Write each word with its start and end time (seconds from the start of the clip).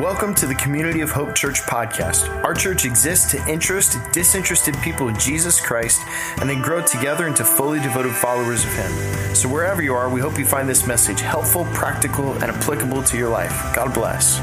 Welcome 0.00 0.34
to 0.36 0.46
the 0.46 0.56
Community 0.56 1.02
of 1.02 1.12
Hope 1.12 1.36
Church 1.36 1.60
podcast. 1.60 2.28
Our 2.42 2.52
church 2.52 2.84
exists 2.84 3.30
to 3.30 3.48
interest 3.48 3.96
disinterested 4.12 4.74
people 4.82 5.06
in 5.06 5.16
Jesus 5.20 5.60
Christ 5.60 6.02
and 6.40 6.50
then 6.50 6.60
grow 6.62 6.84
together 6.84 7.28
into 7.28 7.44
fully 7.44 7.78
devoted 7.78 8.12
followers 8.12 8.64
of 8.64 8.72
Him. 8.72 8.90
So, 9.36 9.48
wherever 9.48 9.82
you 9.82 9.94
are, 9.94 10.12
we 10.12 10.20
hope 10.20 10.36
you 10.36 10.44
find 10.44 10.68
this 10.68 10.84
message 10.84 11.20
helpful, 11.20 11.64
practical, 11.66 12.32
and 12.32 12.42
applicable 12.42 13.04
to 13.04 13.16
your 13.16 13.28
life. 13.28 13.52
God 13.72 13.94
bless. 13.94 14.40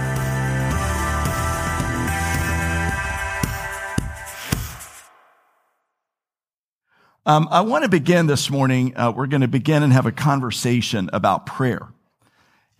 Um, 7.26 7.50
I 7.52 7.60
want 7.60 7.84
to 7.84 7.90
begin 7.90 8.28
this 8.28 8.50
morning. 8.50 8.96
Uh, 8.96 9.12
we're 9.14 9.28
going 9.28 9.42
to 9.42 9.50
begin 9.50 9.84
and 9.84 9.92
have 9.92 10.06
a 10.06 10.14
conversation 10.14 11.10
about 11.12 11.46
prayer. 11.46 11.90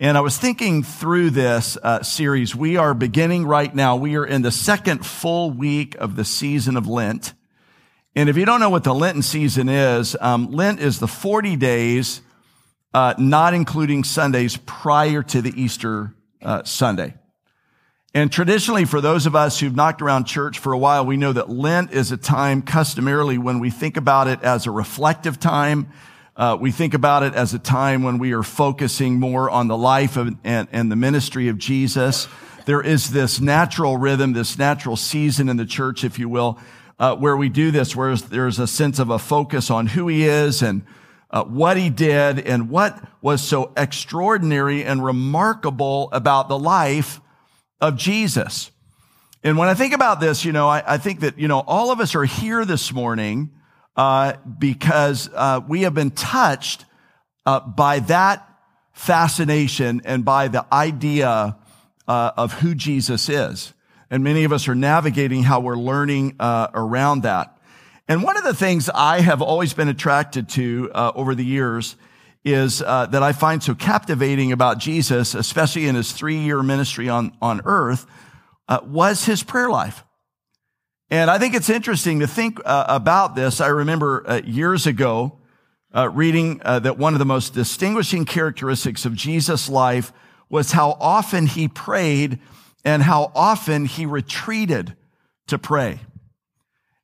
And 0.02 0.18
I 0.18 0.20
was 0.20 0.36
thinking 0.36 0.82
through 0.82 1.30
this 1.30 1.78
uh, 1.80 2.02
series. 2.02 2.56
We 2.56 2.76
are 2.76 2.92
beginning 2.92 3.46
right 3.46 3.72
now. 3.72 3.94
We 3.94 4.16
are 4.16 4.26
in 4.26 4.42
the 4.42 4.50
second 4.50 5.06
full 5.06 5.52
week 5.52 5.94
of 5.94 6.16
the 6.16 6.24
season 6.24 6.76
of 6.76 6.88
Lent. 6.88 7.34
And 8.16 8.28
if 8.28 8.36
you 8.36 8.44
don't 8.44 8.58
know 8.58 8.68
what 8.68 8.82
the 8.82 8.96
Lenten 8.96 9.22
season 9.22 9.68
is, 9.68 10.16
um, 10.20 10.50
Lent 10.50 10.80
is 10.80 10.98
the 10.98 11.06
40 11.06 11.54
days, 11.54 12.20
uh, 12.92 13.14
not 13.16 13.54
including 13.54 14.02
Sundays 14.02 14.56
prior 14.56 15.22
to 15.22 15.40
the 15.40 15.52
Easter 15.54 16.12
uh, 16.42 16.64
Sunday. 16.64 17.14
And 18.12 18.32
traditionally, 18.32 18.86
for 18.86 19.00
those 19.00 19.26
of 19.26 19.36
us 19.36 19.60
who've 19.60 19.76
knocked 19.76 20.02
around 20.02 20.24
church 20.24 20.58
for 20.58 20.72
a 20.72 20.78
while, 20.78 21.06
we 21.06 21.16
know 21.16 21.32
that 21.32 21.48
Lent 21.48 21.92
is 21.92 22.10
a 22.10 22.16
time 22.16 22.62
customarily 22.62 23.38
when 23.38 23.60
we 23.60 23.70
think 23.70 23.96
about 23.96 24.26
it 24.26 24.42
as 24.42 24.66
a 24.66 24.72
reflective 24.72 25.38
time 25.38 25.92
uh, 26.36 26.56
we 26.58 26.70
think 26.70 26.94
about 26.94 27.22
it 27.22 27.34
as 27.34 27.52
a 27.52 27.58
time 27.58 28.02
when 28.02 28.18
we 28.18 28.32
are 28.32 28.42
focusing 28.42 29.20
more 29.20 29.50
on 29.50 29.68
the 29.68 29.76
life 29.76 30.16
of, 30.16 30.34
and, 30.44 30.68
and 30.72 30.90
the 30.90 30.96
ministry 30.96 31.48
of 31.48 31.58
Jesus. 31.58 32.26
There 32.64 32.80
is 32.80 33.10
this 33.10 33.40
natural 33.40 33.96
rhythm, 33.96 34.32
this 34.32 34.56
natural 34.56 34.96
season 34.96 35.48
in 35.48 35.56
the 35.56 35.66
church, 35.66 36.04
if 36.04 36.18
you 36.18 36.28
will, 36.28 36.58
uh, 36.98 37.16
where 37.16 37.36
we 37.36 37.48
do 37.48 37.70
this, 37.70 37.94
where 37.94 38.16
there's 38.16 38.58
a 38.58 38.66
sense 38.66 38.98
of 38.98 39.10
a 39.10 39.18
focus 39.18 39.70
on 39.70 39.88
who 39.88 40.08
he 40.08 40.24
is 40.24 40.62
and 40.62 40.86
uh, 41.30 41.44
what 41.44 41.76
he 41.76 41.90
did 41.90 42.38
and 42.38 42.70
what 42.70 43.02
was 43.20 43.42
so 43.42 43.72
extraordinary 43.76 44.84
and 44.84 45.04
remarkable 45.04 46.08
about 46.12 46.48
the 46.48 46.58
life 46.58 47.20
of 47.80 47.96
Jesus. 47.96 48.70
And 49.42 49.58
when 49.58 49.68
I 49.68 49.74
think 49.74 49.92
about 49.92 50.20
this, 50.20 50.44
you 50.44 50.52
know, 50.52 50.68
I, 50.68 50.82
I 50.86 50.98
think 50.98 51.20
that, 51.20 51.38
you 51.38 51.48
know, 51.48 51.60
all 51.66 51.90
of 51.90 52.00
us 52.00 52.14
are 52.14 52.24
here 52.24 52.64
this 52.64 52.92
morning 52.92 53.50
uh, 53.96 54.34
because 54.58 55.28
uh, 55.34 55.60
we 55.68 55.82
have 55.82 55.94
been 55.94 56.10
touched 56.10 56.84
uh, 57.44 57.60
by 57.60 57.98
that 58.00 58.48
fascination 58.92 60.00
and 60.04 60.24
by 60.24 60.48
the 60.48 60.66
idea 60.72 61.56
uh, 62.08 62.30
of 62.36 62.52
who 62.54 62.74
Jesus 62.74 63.28
is. 63.28 63.72
And 64.10 64.22
many 64.22 64.44
of 64.44 64.52
us 64.52 64.68
are 64.68 64.74
navigating 64.74 65.42
how 65.42 65.60
we're 65.60 65.76
learning 65.76 66.36
uh, 66.38 66.68
around 66.74 67.22
that. 67.22 67.58
And 68.08 68.22
one 68.22 68.36
of 68.36 68.44
the 68.44 68.54
things 68.54 68.90
I 68.94 69.20
have 69.20 69.40
always 69.40 69.74
been 69.74 69.88
attracted 69.88 70.48
to 70.50 70.90
uh, 70.94 71.12
over 71.14 71.34
the 71.34 71.44
years 71.44 71.96
is 72.44 72.80
that 72.80 73.22
I 73.22 73.32
find 73.32 73.62
so 73.62 73.74
captivating 73.74 74.50
about 74.50 74.78
Jesus, 74.78 75.34
especially 75.34 75.86
in 75.86 75.94
his 75.94 76.12
three-year 76.12 76.62
ministry 76.62 77.08
on, 77.08 77.32
on 77.40 77.60
earth, 77.64 78.04
was 78.82 79.24
his 79.26 79.44
prayer 79.44 79.70
life. 79.70 80.02
And 81.12 81.30
I 81.30 81.36
think 81.38 81.54
it's 81.54 81.68
interesting 81.68 82.20
to 82.20 82.26
think 82.26 82.58
uh, 82.64 82.86
about 82.88 83.34
this. 83.36 83.60
I 83.60 83.66
remember 83.66 84.24
uh, 84.26 84.40
years 84.46 84.86
ago 84.86 85.36
uh, 85.94 86.08
reading 86.08 86.62
uh, 86.64 86.78
that 86.78 86.96
one 86.96 87.12
of 87.12 87.18
the 87.18 87.26
most 87.26 87.52
distinguishing 87.52 88.24
characteristics 88.24 89.04
of 89.04 89.12
Jesus' 89.12 89.68
life 89.68 90.10
was 90.48 90.72
how 90.72 90.96
often 90.98 91.46
he 91.46 91.68
prayed 91.68 92.38
and 92.82 93.02
how 93.02 93.30
often 93.34 93.84
he 93.84 94.06
retreated 94.06 94.96
to 95.48 95.58
pray. 95.58 96.00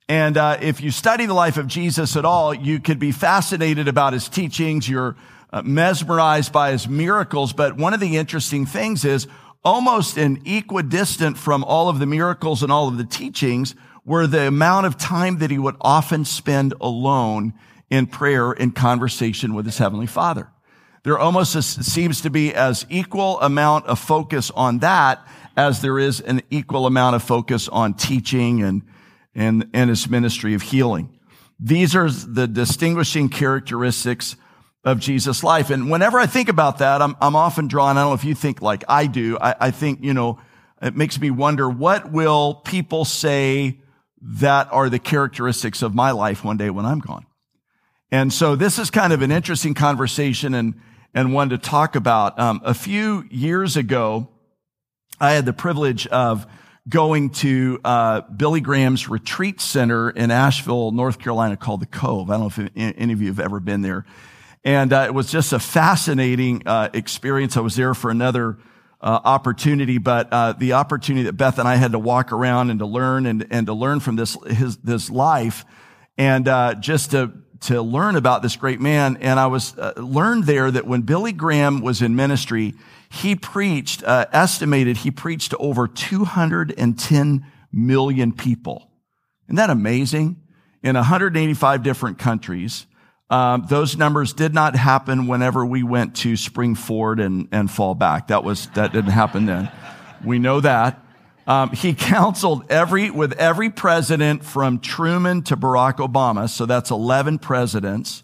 And 0.09 0.39
uh, 0.39 0.57
if 0.63 0.81
you 0.81 0.91
study 0.91 1.27
the 1.27 1.35
life 1.35 1.59
of 1.59 1.67
Jesus 1.67 2.17
at 2.17 2.25
all, 2.25 2.55
you 2.55 2.81
could 2.81 2.99
be 2.99 3.13
fascinated 3.13 3.89
about 3.89 4.15
his 4.15 4.27
teachings. 4.31 4.89
You're 4.89 5.17
uh, 5.53 5.61
mesmerized 5.61 6.51
by 6.51 6.73
his 6.73 6.89
miracles. 6.89 7.53
But 7.53 7.77
one 7.77 7.93
of 7.93 8.01
the 8.01 8.17
interesting 8.17 8.65
things 8.65 9.05
is 9.05 9.27
almost 9.63 10.17
in 10.17 10.41
equidistant 10.47 11.37
from 11.37 11.63
all 11.63 11.91
of 11.91 11.99
the 11.99 12.07
miracles 12.07 12.63
and 12.63 12.73
all 12.73 12.89
of 12.89 12.97
the 12.97 13.05
teachings 13.05 13.75
were 14.09 14.27
the 14.27 14.49
amount 14.49 14.87
of 14.87 14.97
time 14.97 15.39
that 15.39 15.51
he 15.51 15.59
would 15.59 15.77
often 15.81 16.25
spend 16.25 16.73
alone 16.81 17.53
in 17.91 18.07
prayer 18.07 18.53
and 18.53 18.75
conversation 18.75 19.55
with 19.55 19.67
his 19.67 19.79
heavenly 19.79 20.07
father. 20.07 20.49
There 21.05 21.19
almost 21.19 21.53
seems 21.63 22.23
to 22.23 22.31
be 22.31 22.55
as 22.55 22.87
equal 22.89 23.41
amount 23.41 23.87
of 23.87 23.99
focus 23.99 24.51
on 24.51 24.79
that 24.79 25.27
as 25.57 25.83
there 25.83 25.99
is 25.99 26.21
an 26.21 26.43
equal 26.51 26.87
amount 26.87 27.17
of 27.17 27.23
focus 27.23 27.69
on 27.69 27.95
teaching 27.95 28.63
and, 28.63 28.83
and, 29.35 29.69
and 29.75 29.91
his 29.91 30.09
ministry 30.09 30.55
of 30.55 30.63
healing. 30.63 31.19
These 31.61 31.95
are 31.95 32.11
the 32.11 32.47
distinguishing 32.47 33.29
characteristics 33.29 34.37
of 34.85 35.01
Jesus' 35.01 35.45
life. 35.45 35.71
And 35.71 35.91
whenever 35.91 36.19
I 36.19 36.27
think 36.27 36.49
about 36.49 36.79
that, 36.79 37.03
I'm, 37.03 37.15
I'm 37.21 37.37
often 37.37 37.69
drawn, 37.69 37.99
I 37.99 38.03
don't 38.03 38.11
know 38.11 38.15
if 38.15 38.25
you 38.25 38.35
think 38.35 38.63
like 38.63 38.85
I 38.89 39.07
do, 39.07 39.37
I, 39.39 39.55
I 39.61 39.71
think, 39.71 40.03
you 40.03 40.15
know, 40.15 40.41
it 40.81 40.97
makes 40.97 41.21
me 41.21 41.31
wonder, 41.31 41.69
what 41.69 42.11
will 42.11 42.55
people 42.55 43.05
say 43.05 43.81
that 44.21 44.69
are 44.73 44.89
the 44.89 44.99
characteristics 44.99 45.83
of 45.83 45.95
my 45.95 46.11
life 46.11 46.45
one 46.45 46.57
day 46.57 46.71
when 46.71 46.85
I'm 46.85 46.99
gone. 46.99 47.27
And 48.11 48.33
so 48.33 48.57
this 48.57 48.79
is 48.79 48.91
kind 48.91 49.13
of 49.13 49.23
an 49.23 49.31
interesting 49.31 49.75
conversation 49.75 50.55
and, 50.55 50.81
and 51.15 51.33
one 51.33 51.51
to 51.51 51.59
talk 51.59 51.95
about. 51.95 52.39
Um, 52.39 52.61
a 52.65 52.75
few 52.75 53.25
years 53.31 53.77
ago, 53.77 54.29
I 55.21 55.33
had 55.33 55.45
the 55.45 55.53
privilege 55.53 56.07
of 56.07 56.47
going 56.89 57.31
to 57.31 57.79
uh, 57.85 58.23
Billy 58.23 58.61
Graham's 58.61 59.09
retreat 59.09 59.61
center 59.61 60.09
in 60.09 60.31
Asheville, 60.31 60.91
North 60.91 61.19
Carolina, 61.19 61.57
called 61.57 61.81
the 61.81 61.87
Cove. 61.87 62.31
I 62.31 62.39
don't 62.39 62.59
know 62.59 62.65
if 62.65 62.71
any 62.77 63.13
of 63.13 63.21
you 63.21 63.29
have 63.29 63.41
ever 63.41 63.61
been 63.61 63.83
there. 63.83 64.07
And 64.65 64.93
uh, 64.93 65.05
it 65.07 65.15
was 65.15 65.31
just 65.31 65.53
a 65.53 65.59
fascinating 65.59 66.63
uh, 66.67 66.89
experience. 66.95 67.57
I 67.57 67.61
was 67.61 67.77
there 67.77 67.95
for 67.95 68.11
another 68.11 68.59
uh, 69.01 69.21
opportunity, 69.25 69.99
but 69.99 70.33
uh, 70.33 70.53
the 70.55 70.73
opportunity 70.73 71.25
that 71.25 71.35
Beth 71.35 71.59
and 71.59 71.69
I 71.69 71.77
had 71.77 71.93
to 71.93 71.99
walk 71.99 72.33
around 72.33 72.71
and 72.71 72.79
to 72.81 72.87
learn 72.87 73.27
and, 73.27 73.47
and 73.51 73.67
to 73.67 73.73
learn 73.73 74.01
from 74.01 74.17
this 74.17 74.37
his 74.47 74.77
this 74.79 75.09
life, 75.09 75.65
and 76.17 76.49
uh, 76.49 76.75
just 76.75 77.13
to 77.13 77.33
to 77.61 77.83
learn 77.83 78.17
about 78.17 78.43
this 78.43 78.57
great 78.57 78.81
man. 78.81 79.17
And 79.21 79.39
I 79.39 79.47
was 79.47 79.77
uh, 79.79 79.93
learned 79.97 80.45
there 80.45 80.71
that 80.71 80.87
when 80.87 81.03
Billy 81.03 81.33
Graham 81.33 81.81
was 81.81 82.03
in 82.03 82.17
ministry, 82.17 82.75
he 83.09 83.37
preached 83.37 84.03
uh, 84.03 84.27
estimated 84.33 84.99
he 84.99 85.11
preached 85.11 85.51
to 85.51 85.57
over 85.59 85.87
210 85.87 87.47
million 87.73 88.33
people. 88.33 88.91
Isn't 89.47 89.57
that 89.57 89.71
amazing? 89.71 90.43
In 90.83 90.95
185 90.95 91.83
different 91.83 92.19
countries. 92.19 92.87
Um, 93.31 93.67
those 93.69 93.97
numbers 93.97 94.33
did 94.33 94.55
not 94.55 94.75
happen 94.75 95.27
whenever 95.27 95.65
we 95.65 95.83
went 95.83 96.17
to 96.17 96.37
spring 96.37 96.75
forward 96.75 97.21
and, 97.21 97.49
and 97.53 97.71
fall 97.71 97.95
back. 97.95 98.29
That 98.29 98.43
was, 98.43 98.69
that 98.69 98.93
didn't 98.93 99.11
happen 99.11 99.45
then. 99.45 99.71
We 100.25 100.39
know 100.39 100.61
that. 100.61 101.05
Um, 101.47 101.71
he 101.71 101.95
counseled 101.99 102.71
every, 102.71 103.11
with 103.11 103.33
every 103.35 103.69
president 103.69 104.45
from 104.45 104.81
Truman 104.81 105.43
to 105.43 105.57
Barack 105.57 105.97
Obama. 105.97 106.49
So 106.49 106.65
that's 106.65 106.91
11 106.91 107.39
presidents. 107.39 108.23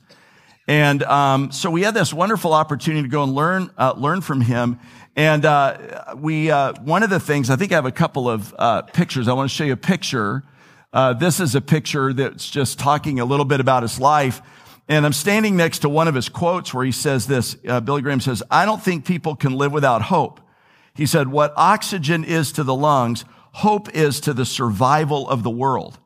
And, 0.66 1.02
um, 1.02 1.52
so 1.52 1.70
we 1.70 1.82
had 1.82 1.92
this 1.92 2.14
wonderful 2.14 2.54
opportunity 2.54 3.02
to 3.02 3.08
go 3.08 3.22
and 3.24 3.34
learn, 3.34 3.70
uh, 3.76 3.92
learn 3.98 4.22
from 4.22 4.40
him. 4.40 4.78
And, 5.16 5.44
uh, 5.44 6.14
we, 6.16 6.50
uh, 6.50 6.72
one 6.82 7.02
of 7.02 7.10
the 7.10 7.20
things, 7.20 7.50
I 7.50 7.56
think 7.56 7.72
I 7.72 7.74
have 7.74 7.84
a 7.84 7.92
couple 7.92 8.30
of, 8.30 8.54
uh, 8.58 8.82
pictures. 8.82 9.28
I 9.28 9.34
want 9.34 9.50
to 9.50 9.54
show 9.54 9.64
you 9.64 9.74
a 9.74 9.76
picture. 9.76 10.42
Uh, 10.94 11.12
this 11.12 11.40
is 11.40 11.54
a 11.54 11.60
picture 11.60 12.14
that's 12.14 12.48
just 12.48 12.78
talking 12.78 13.20
a 13.20 13.26
little 13.26 13.44
bit 13.44 13.60
about 13.60 13.82
his 13.82 14.00
life. 14.00 14.40
And 14.88 15.06
I'm 15.06 15.14
standing 15.14 15.56
next 15.56 15.78
to 15.80 15.88
one 15.88 16.08
of 16.08 16.14
his 16.14 16.28
quotes 16.28 16.74
where 16.74 16.84
he 16.84 16.92
says 16.92 17.26
this, 17.26 17.56
uh, 17.66 17.80
Billy 17.80 18.02
Graham 18.02 18.20
says, 18.20 18.42
I 18.50 18.66
don't 18.66 18.82
think 18.82 19.06
people 19.06 19.34
can 19.34 19.54
live 19.54 19.72
without 19.72 20.02
hope. 20.02 20.40
He 20.94 21.06
said, 21.06 21.28
what 21.28 21.54
oxygen 21.56 22.22
is 22.22 22.52
to 22.52 22.64
the 22.64 22.74
lungs, 22.74 23.24
hope 23.52 23.94
is 23.94 24.20
to 24.20 24.34
the 24.34 24.44
survival 24.44 25.28
of 25.28 25.42
the 25.42 25.50
world. 25.50 25.98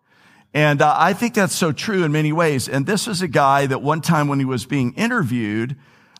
And 0.54 0.80
uh, 0.80 0.94
I 0.96 1.12
think 1.12 1.34
that's 1.34 1.54
so 1.54 1.72
true 1.72 2.04
in 2.04 2.12
many 2.12 2.32
ways. 2.32 2.68
And 2.68 2.86
this 2.86 3.08
is 3.08 3.20
a 3.20 3.28
guy 3.28 3.66
that 3.66 3.82
one 3.82 4.00
time 4.00 4.28
when 4.28 4.38
he 4.38 4.44
was 4.44 4.64
being 4.64 4.94
interviewed, 4.94 5.76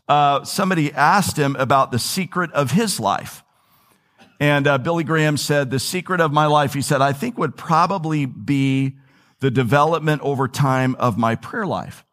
uh, 0.08 0.44
somebody 0.44 0.92
asked 0.92 1.36
him 1.36 1.56
about 1.56 1.92
the 1.92 1.98
secret 1.98 2.52
of 2.52 2.72
his 2.72 2.98
life. 2.98 3.42
And 4.40 4.66
uh, 4.66 4.78
Billy 4.78 5.04
Graham 5.04 5.36
said, 5.36 5.70
the 5.70 5.78
secret 5.78 6.20
of 6.20 6.32
my 6.32 6.46
life, 6.46 6.74
he 6.74 6.82
said, 6.82 7.00
I 7.00 7.12
think 7.12 7.38
would 7.38 7.56
probably 7.56 8.26
be 8.26 8.96
the 9.40 9.50
development 9.50 10.22
over 10.22 10.48
time 10.48 10.94
of 10.96 11.16
my 11.16 11.34
prayer 11.34 11.66
life. 11.66 12.04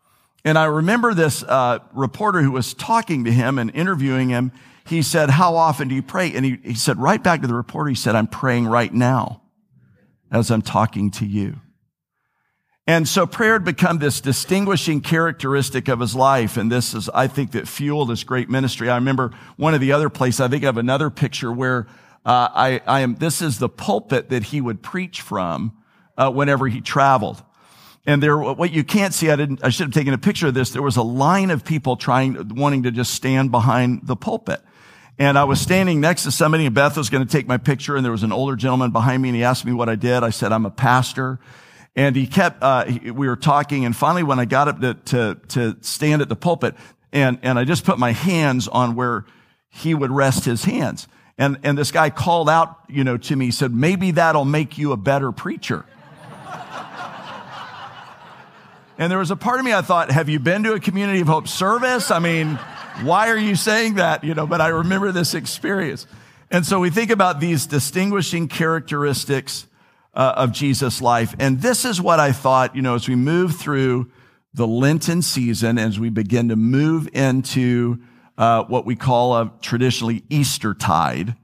And 0.45 0.57
I 0.57 0.65
remember 0.65 1.13
this 1.13 1.43
uh, 1.43 1.79
reporter 1.93 2.41
who 2.41 2.51
was 2.51 2.73
talking 2.73 3.25
to 3.25 3.31
him 3.31 3.59
and 3.59 3.69
interviewing 3.75 4.29
him. 4.29 4.53
He 4.85 5.01
said, 5.01 5.31
How 5.31 5.55
often 5.55 5.89
do 5.89 5.95
you 5.95 6.03
pray? 6.03 6.33
And 6.33 6.45
he, 6.45 6.59
he 6.63 6.75
said, 6.75 6.97
right 6.99 7.21
back 7.21 7.41
to 7.41 7.47
the 7.47 7.53
reporter, 7.53 7.89
he 7.89 7.95
said, 7.95 8.15
I'm 8.15 8.27
praying 8.27 8.67
right 8.67 8.93
now 8.93 9.41
as 10.31 10.51
I'm 10.51 10.61
talking 10.61 11.11
to 11.11 11.25
you. 11.25 11.55
And 12.87 13.07
so 13.07 13.25
prayer 13.25 13.53
had 13.53 13.65
become 13.65 13.97
this 13.97 14.21
distinguishing 14.21 15.01
characteristic 15.01 15.89
of 15.89 15.99
his 15.99 16.15
life. 16.15 16.55
And 16.55 16.71
this 16.71 16.93
is, 16.93 17.09
I 17.09 17.27
think, 17.27 17.51
that 17.51 17.67
fueled 17.67 18.09
his 18.11 18.23
great 18.23 18.49
ministry. 18.49 18.89
I 18.89 18.95
remember 18.95 19.31
one 19.57 19.73
of 19.73 19.81
the 19.81 19.91
other 19.91 20.09
places, 20.09 20.39
I 20.39 20.47
think 20.47 20.63
I 20.63 20.67
have 20.67 20.77
another 20.77 21.09
picture 21.09 21.51
where 21.51 21.87
Uh, 22.25 22.49
I, 22.55 22.81
I 22.87 23.01
am, 23.01 23.17
this 23.17 23.39
is 23.39 23.59
the 23.59 23.69
pulpit 23.69 24.29
that 24.29 24.45
he 24.45 24.59
would 24.59 24.81
preach 24.81 25.21
from 25.21 25.73
uh, 26.17 26.31
whenever 26.31 26.67
he 26.67 26.81
traveled. 26.81 27.43
And 28.05 28.21
there, 28.21 28.37
what 28.37 28.71
you 28.71 28.83
can't 28.83 29.13
see, 29.13 29.31
I 29.31 29.35
didn't, 29.35 29.63
I 29.63 29.69
should 29.69 29.87
have 29.87 29.93
taken 29.93 30.13
a 30.13 30.17
picture 30.17 30.47
of 30.47 30.53
this. 30.53 30.69
There 30.69 30.81
was 30.81 30.97
a 30.97 31.03
line 31.03 31.49
of 31.49 31.65
people 31.65 31.95
trying, 31.95 32.55
wanting 32.55 32.83
to 32.83 32.91
just 32.91 33.13
stand 33.13 33.51
behind 33.51 34.01
the 34.03 34.15
pulpit. 34.15 34.61
And 35.17 35.37
I 35.37 35.45
was 35.45 35.59
standing 35.59 36.01
next 36.01 36.23
to 36.23 36.31
somebody 36.31 36.65
and 36.65 36.75
Beth 36.75 36.97
was 36.97 37.09
going 37.09 37.25
to 37.25 37.31
take 37.31 37.47
my 37.47 37.57
picture 37.57 37.95
and 37.95 38.03
there 38.03 38.11
was 38.11 38.23
an 38.23 38.31
older 38.31 38.55
gentleman 38.55 38.91
behind 38.91 39.23
me 39.23 39.29
and 39.29 39.35
he 39.35 39.43
asked 39.43 39.65
me 39.65 39.71
what 39.71 39.89
I 39.89 39.95
did. 39.95 40.23
I 40.23 40.29
said, 40.29 40.51
I'm 40.51 40.65
a 40.65 40.71
pastor. 40.71 41.39
And 41.95 42.15
he 42.15 42.27
kept, 42.27 42.61
uh, 42.61 42.85
we 43.05 43.27
were 43.27 43.37
talking 43.37 43.85
and 43.85 43.95
finally 43.95 44.23
when 44.23 44.39
I 44.39 44.45
got 44.45 44.67
up 44.67 44.81
to, 44.81 44.93
to, 44.93 45.35
to 45.49 45.77
stand 45.81 46.21
at 46.21 46.27
the 46.27 46.35
pulpit 46.35 46.75
and, 47.13 47.39
and 47.43 47.57
I 47.57 47.63
just 47.63 47.85
put 47.85 47.97
my 47.97 48.11
hands 48.11 48.67
on 48.67 48.95
where 48.95 49.25
he 49.69 49.95
would 49.95 50.11
rest 50.11 50.43
his 50.43 50.65
hands. 50.65 51.07
And, 51.37 51.57
and 51.63 51.77
this 51.77 51.91
guy 51.91 52.09
called 52.09 52.49
out, 52.49 52.77
you 52.89 53.03
know, 53.03 53.17
to 53.17 53.35
me, 53.35 53.45
he 53.45 53.51
said, 53.51 53.73
maybe 53.73 54.11
that'll 54.11 54.45
make 54.45 54.77
you 54.77 54.91
a 54.91 54.97
better 54.97 55.31
preacher. 55.31 55.85
And 58.97 59.11
there 59.11 59.19
was 59.19 59.31
a 59.31 59.35
part 59.35 59.59
of 59.59 59.65
me 59.65 59.73
I 59.73 59.81
thought, 59.81 60.11
have 60.11 60.29
you 60.29 60.39
been 60.39 60.63
to 60.63 60.73
a 60.73 60.79
community 60.79 61.21
of 61.21 61.27
hope 61.27 61.47
service? 61.47 62.11
I 62.11 62.19
mean, 62.19 62.55
why 63.01 63.29
are 63.29 63.37
you 63.37 63.55
saying 63.55 63.95
that? 63.95 64.23
You 64.23 64.33
know, 64.33 64.47
but 64.47 64.61
I 64.61 64.69
remember 64.69 65.11
this 65.11 65.33
experience. 65.33 66.07
And 66.49 66.65
so 66.65 66.79
we 66.79 66.89
think 66.89 67.11
about 67.11 67.39
these 67.39 67.65
distinguishing 67.65 68.47
characteristics 68.47 69.67
uh, 70.13 70.33
of 70.37 70.51
Jesus' 70.51 71.01
life. 71.01 71.35
And 71.39 71.61
this 71.61 71.83
is 71.83 72.01
what 72.01 72.19
I 72.19 72.31
thought, 72.31 72.75
you 72.75 72.81
know, 72.81 72.95
as 72.95 73.07
we 73.07 73.15
move 73.15 73.55
through 73.55 74.09
the 74.53 74.65
Lenten 74.65 75.21
season, 75.21 75.77
as 75.77 75.99
we 75.99 76.09
begin 76.09 76.49
to 76.49 76.55
move 76.55 77.09
into 77.13 77.99
uh, 78.37 78.63
what 78.63 78.85
we 78.85 78.95
call 78.95 79.35
a 79.35 79.51
traditionally 79.61 80.23
Easter 80.29 80.73
tide, 80.73 81.35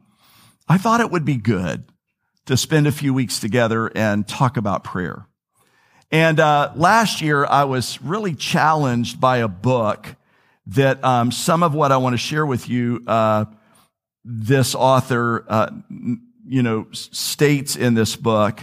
I 0.69 0.77
thought 0.77 1.01
it 1.01 1.11
would 1.11 1.25
be 1.25 1.35
good 1.35 1.83
to 2.45 2.55
spend 2.55 2.87
a 2.87 2.91
few 2.91 3.13
weeks 3.13 3.39
together 3.39 3.91
and 3.93 4.25
talk 4.27 4.55
about 4.55 4.83
prayer. 4.83 5.27
And 6.11 6.41
uh, 6.41 6.73
last 6.75 7.21
year, 7.21 7.45
I 7.45 7.63
was 7.63 8.01
really 8.01 8.35
challenged 8.35 9.21
by 9.21 9.37
a 9.37 9.47
book 9.47 10.15
that 10.67 11.03
um, 11.03 11.31
some 11.31 11.63
of 11.63 11.73
what 11.73 11.93
I 11.93 11.97
want 11.97 12.13
to 12.13 12.17
share 12.17 12.45
with 12.45 12.67
you, 12.67 13.01
uh, 13.07 13.45
this 14.25 14.75
author, 14.75 15.45
uh, 15.47 15.71
you 16.45 16.63
know, 16.63 16.87
states 16.91 17.77
in 17.77 17.93
this 17.93 18.15
book. 18.17 18.59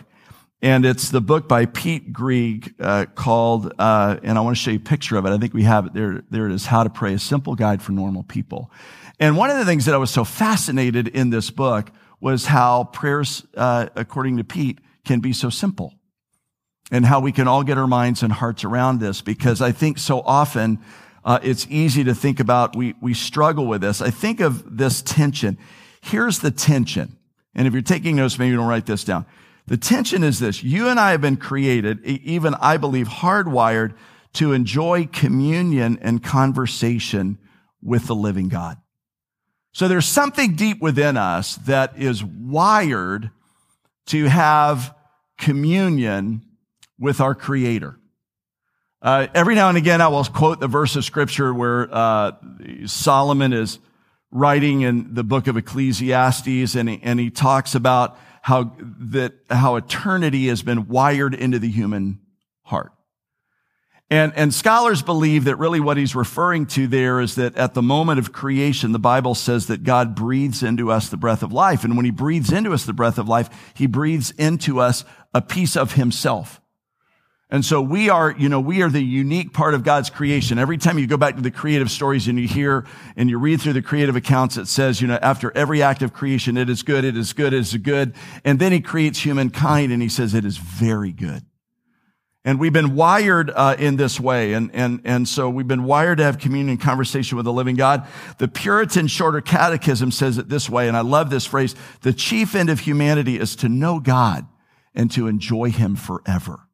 And 0.60 0.84
it's 0.84 1.10
the 1.10 1.20
book 1.20 1.48
by 1.48 1.66
Pete 1.66 2.12
Greig 2.12 2.74
uh, 2.80 3.06
called, 3.14 3.72
uh, 3.78 4.18
and 4.22 4.36
I 4.36 4.40
want 4.42 4.56
to 4.56 4.62
show 4.62 4.70
you 4.70 4.78
a 4.78 4.80
picture 4.80 5.16
of 5.16 5.24
it. 5.24 5.30
I 5.30 5.38
think 5.38 5.54
we 5.54 5.62
have 5.62 5.86
it 5.86 5.94
there. 5.94 6.24
There 6.30 6.46
it 6.46 6.52
is, 6.52 6.66
How 6.66 6.82
to 6.82 6.90
Pray, 6.90 7.14
a 7.14 7.18
Simple 7.18 7.54
Guide 7.54 7.80
for 7.80 7.92
Normal 7.92 8.24
People. 8.24 8.70
And 9.18 9.36
one 9.36 9.50
of 9.50 9.56
the 9.56 9.64
things 9.64 9.86
that 9.86 9.94
I 9.94 9.98
was 9.98 10.10
so 10.10 10.24
fascinated 10.24 11.08
in 11.08 11.30
this 11.30 11.50
book 11.50 11.90
was 12.20 12.46
how 12.46 12.84
prayers, 12.84 13.46
uh, 13.56 13.86
according 13.94 14.36
to 14.36 14.44
Pete, 14.44 14.80
can 15.04 15.20
be 15.20 15.32
so 15.32 15.48
simple 15.48 15.97
and 16.90 17.04
how 17.04 17.20
we 17.20 17.32
can 17.32 17.48
all 17.48 17.62
get 17.62 17.78
our 17.78 17.86
minds 17.86 18.22
and 18.22 18.32
hearts 18.32 18.64
around 18.64 19.00
this 19.00 19.20
because 19.20 19.60
I 19.60 19.72
think 19.72 19.98
so 19.98 20.20
often 20.20 20.78
uh, 21.24 21.38
it's 21.42 21.66
easy 21.68 22.04
to 22.04 22.14
think 22.14 22.40
about. 22.40 22.74
We, 22.74 22.94
we 23.00 23.12
struggle 23.12 23.66
with 23.66 23.82
this. 23.82 24.00
I 24.00 24.10
think 24.10 24.40
of 24.40 24.78
this 24.78 25.02
tension. 25.02 25.58
Here's 26.00 26.38
the 26.38 26.50
tension. 26.50 27.16
And 27.54 27.66
if 27.66 27.72
you're 27.72 27.82
taking 27.82 28.16
notes, 28.16 28.38
maybe 28.38 28.50
you 28.50 28.56
don't 28.56 28.68
write 28.68 28.86
this 28.86 29.04
down. 29.04 29.26
The 29.66 29.76
tension 29.76 30.24
is 30.24 30.38
this. 30.38 30.62
You 30.62 30.88
and 30.88 30.98
I 30.98 31.10
have 31.10 31.20
been 31.20 31.36
created, 31.36 32.02
even 32.04 32.54
I 32.54 32.78
believe 32.78 33.08
hardwired 33.08 33.94
to 34.34 34.52
enjoy 34.52 35.06
communion 35.06 35.98
and 36.00 36.22
conversation 36.22 37.38
with 37.82 38.06
the 38.06 38.14
living 38.14 38.48
God. 38.48 38.78
So 39.72 39.86
there's 39.86 40.06
something 40.06 40.56
deep 40.56 40.80
within 40.80 41.16
us 41.16 41.56
that 41.66 41.98
is 41.98 42.24
wired 42.24 43.30
to 44.06 44.24
have 44.24 44.94
communion 45.36 46.47
with 46.98 47.20
our 47.20 47.34
creator. 47.34 47.98
Uh, 49.00 49.28
every 49.34 49.54
now 49.54 49.68
and 49.68 49.78
again, 49.78 50.00
I 50.00 50.08
will 50.08 50.24
quote 50.24 50.58
the 50.58 50.66
verse 50.66 50.96
of 50.96 51.04
scripture 51.04 51.54
where 51.54 51.88
uh, 51.92 52.32
Solomon 52.86 53.52
is 53.52 53.78
writing 54.30 54.80
in 54.80 55.14
the 55.14 55.24
book 55.24 55.46
of 55.46 55.56
Ecclesiastes, 55.56 56.74
and 56.74 56.88
he, 56.88 57.00
and 57.02 57.20
he 57.20 57.30
talks 57.30 57.74
about 57.74 58.18
how 58.42 58.76
that 58.80 59.34
how 59.50 59.76
eternity 59.76 60.48
has 60.48 60.62
been 60.62 60.88
wired 60.88 61.34
into 61.34 61.58
the 61.58 61.70
human 61.70 62.20
heart. 62.62 62.92
And, 64.10 64.32
and 64.36 64.54
scholars 64.54 65.02
believe 65.02 65.44
that 65.44 65.56
really 65.56 65.80
what 65.80 65.98
he's 65.98 66.14
referring 66.14 66.64
to 66.68 66.86
there 66.86 67.20
is 67.20 67.34
that 67.34 67.56
at 67.58 67.74
the 67.74 67.82
moment 67.82 68.18
of 68.18 68.32
creation, 68.32 68.92
the 68.92 68.98
Bible 68.98 69.34
says 69.34 69.66
that 69.66 69.84
God 69.84 70.14
breathes 70.14 70.62
into 70.62 70.90
us 70.90 71.10
the 71.10 71.18
breath 71.18 71.42
of 71.42 71.52
life. 71.52 71.84
And 71.84 71.94
when 71.94 72.06
he 72.06 72.10
breathes 72.10 72.50
into 72.50 72.72
us 72.72 72.86
the 72.86 72.94
breath 72.94 73.18
of 73.18 73.28
life, 73.28 73.50
he 73.74 73.86
breathes 73.86 74.30
into 74.30 74.80
us 74.80 75.04
a 75.34 75.42
piece 75.42 75.76
of 75.76 75.92
himself. 75.92 76.58
And 77.50 77.64
so 77.64 77.80
we 77.80 78.10
are, 78.10 78.30
you 78.32 78.50
know, 78.50 78.60
we 78.60 78.82
are 78.82 78.90
the 78.90 79.02
unique 79.02 79.54
part 79.54 79.72
of 79.72 79.82
God's 79.82 80.10
creation. 80.10 80.58
Every 80.58 80.76
time 80.76 80.98
you 80.98 81.06
go 81.06 81.16
back 81.16 81.36
to 81.36 81.40
the 81.40 81.50
creative 81.50 81.90
stories 81.90 82.28
and 82.28 82.38
you 82.38 82.46
hear 82.46 82.84
and 83.16 83.30
you 83.30 83.38
read 83.38 83.62
through 83.62 83.72
the 83.72 83.80
creative 83.80 84.16
accounts, 84.16 84.58
it 84.58 84.66
says, 84.66 85.00
you 85.00 85.08
know, 85.08 85.18
after 85.22 85.50
every 85.56 85.82
act 85.82 86.02
of 86.02 86.12
creation, 86.12 86.58
it 86.58 86.68
is 86.68 86.82
good, 86.82 87.06
it 87.06 87.16
is 87.16 87.32
good, 87.32 87.54
it 87.54 87.60
is 87.60 87.74
good. 87.74 88.14
And 88.44 88.58
then 88.58 88.72
he 88.72 88.82
creates 88.82 89.20
humankind 89.20 89.92
and 89.92 90.02
he 90.02 90.10
says 90.10 90.34
it 90.34 90.44
is 90.44 90.58
very 90.58 91.10
good. 91.10 91.42
And 92.44 92.60
we've 92.60 92.72
been 92.72 92.94
wired 92.94 93.50
uh, 93.50 93.76
in 93.78 93.96
this 93.96 94.20
way. 94.20 94.52
And, 94.52 94.70
and, 94.74 95.00
and 95.04 95.26
so 95.26 95.48
we've 95.48 95.66
been 95.66 95.84
wired 95.84 96.18
to 96.18 96.24
have 96.24 96.38
communion 96.38 96.70
and 96.70 96.80
conversation 96.80 97.36
with 97.36 97.46
the 97.46 97.52
living 97.52 97.76
God. 97.76 98.06
The 98.36 98.48
Puritan 98.48 99.06
Shorter 99.06 99.40
Catechism 99.40 100.10
says 100.10 100.36
it 100.36 100.50
this 100.50 100.68
way. 100.68 100.86
And 100.86 100.96
I 100.96 101.00
love 101.00 101.30
this 101.30 101.46
phrase. 101.46 101.74
The 102.02 102.12
chief 102.12 102.54
end 102.54 102.68
of 102.68 102.80
humanity 102.80 103.38
is 103.38 103.56
to 103.56 103.70
know 103.70 104.00
God 104.00 104.46
and 104.94 105.10
to 105.12 105.26
enjoy 105.26 105.70
him 105.70 105.96
forever. 105.96 106.67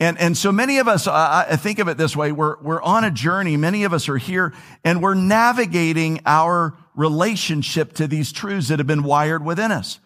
And, 0.00 0.18
and 0.18 0.36
so 0.36 0.50
many 0.50 0.78
of 0.78 0.88
us, 0.88 1.06
I, 1.06 1.46
I 1.50 1.56
think 1.56 1.78
of 1.78 1.86
it 1.86 1.98
this 1.98 2.16
way. 2.16 2.32
We're, 2.32 2.58
we're 2.62 2.82
on 2.82 3.04
a 3.04 3.10
journey. 3.10 3.58
Many 3.58 3.84
of 3.84 3.92
us 3.92 4.08
are 4.08 4.16
here 4.16 4.54
and 4.82 5.02
we're 5.02 5.14
navigating 5.14 6.22
our 6.24 6.74
relationship 6.94 7.92
to 7.94 8.06
these 8.06 8.32
truths 8.32 8.68
that 8.68 8.78
have 8.78 8.86
been 8.86 9.02
wired 9.02 9.44
within 9.44 9.70
us. 9.70 10.00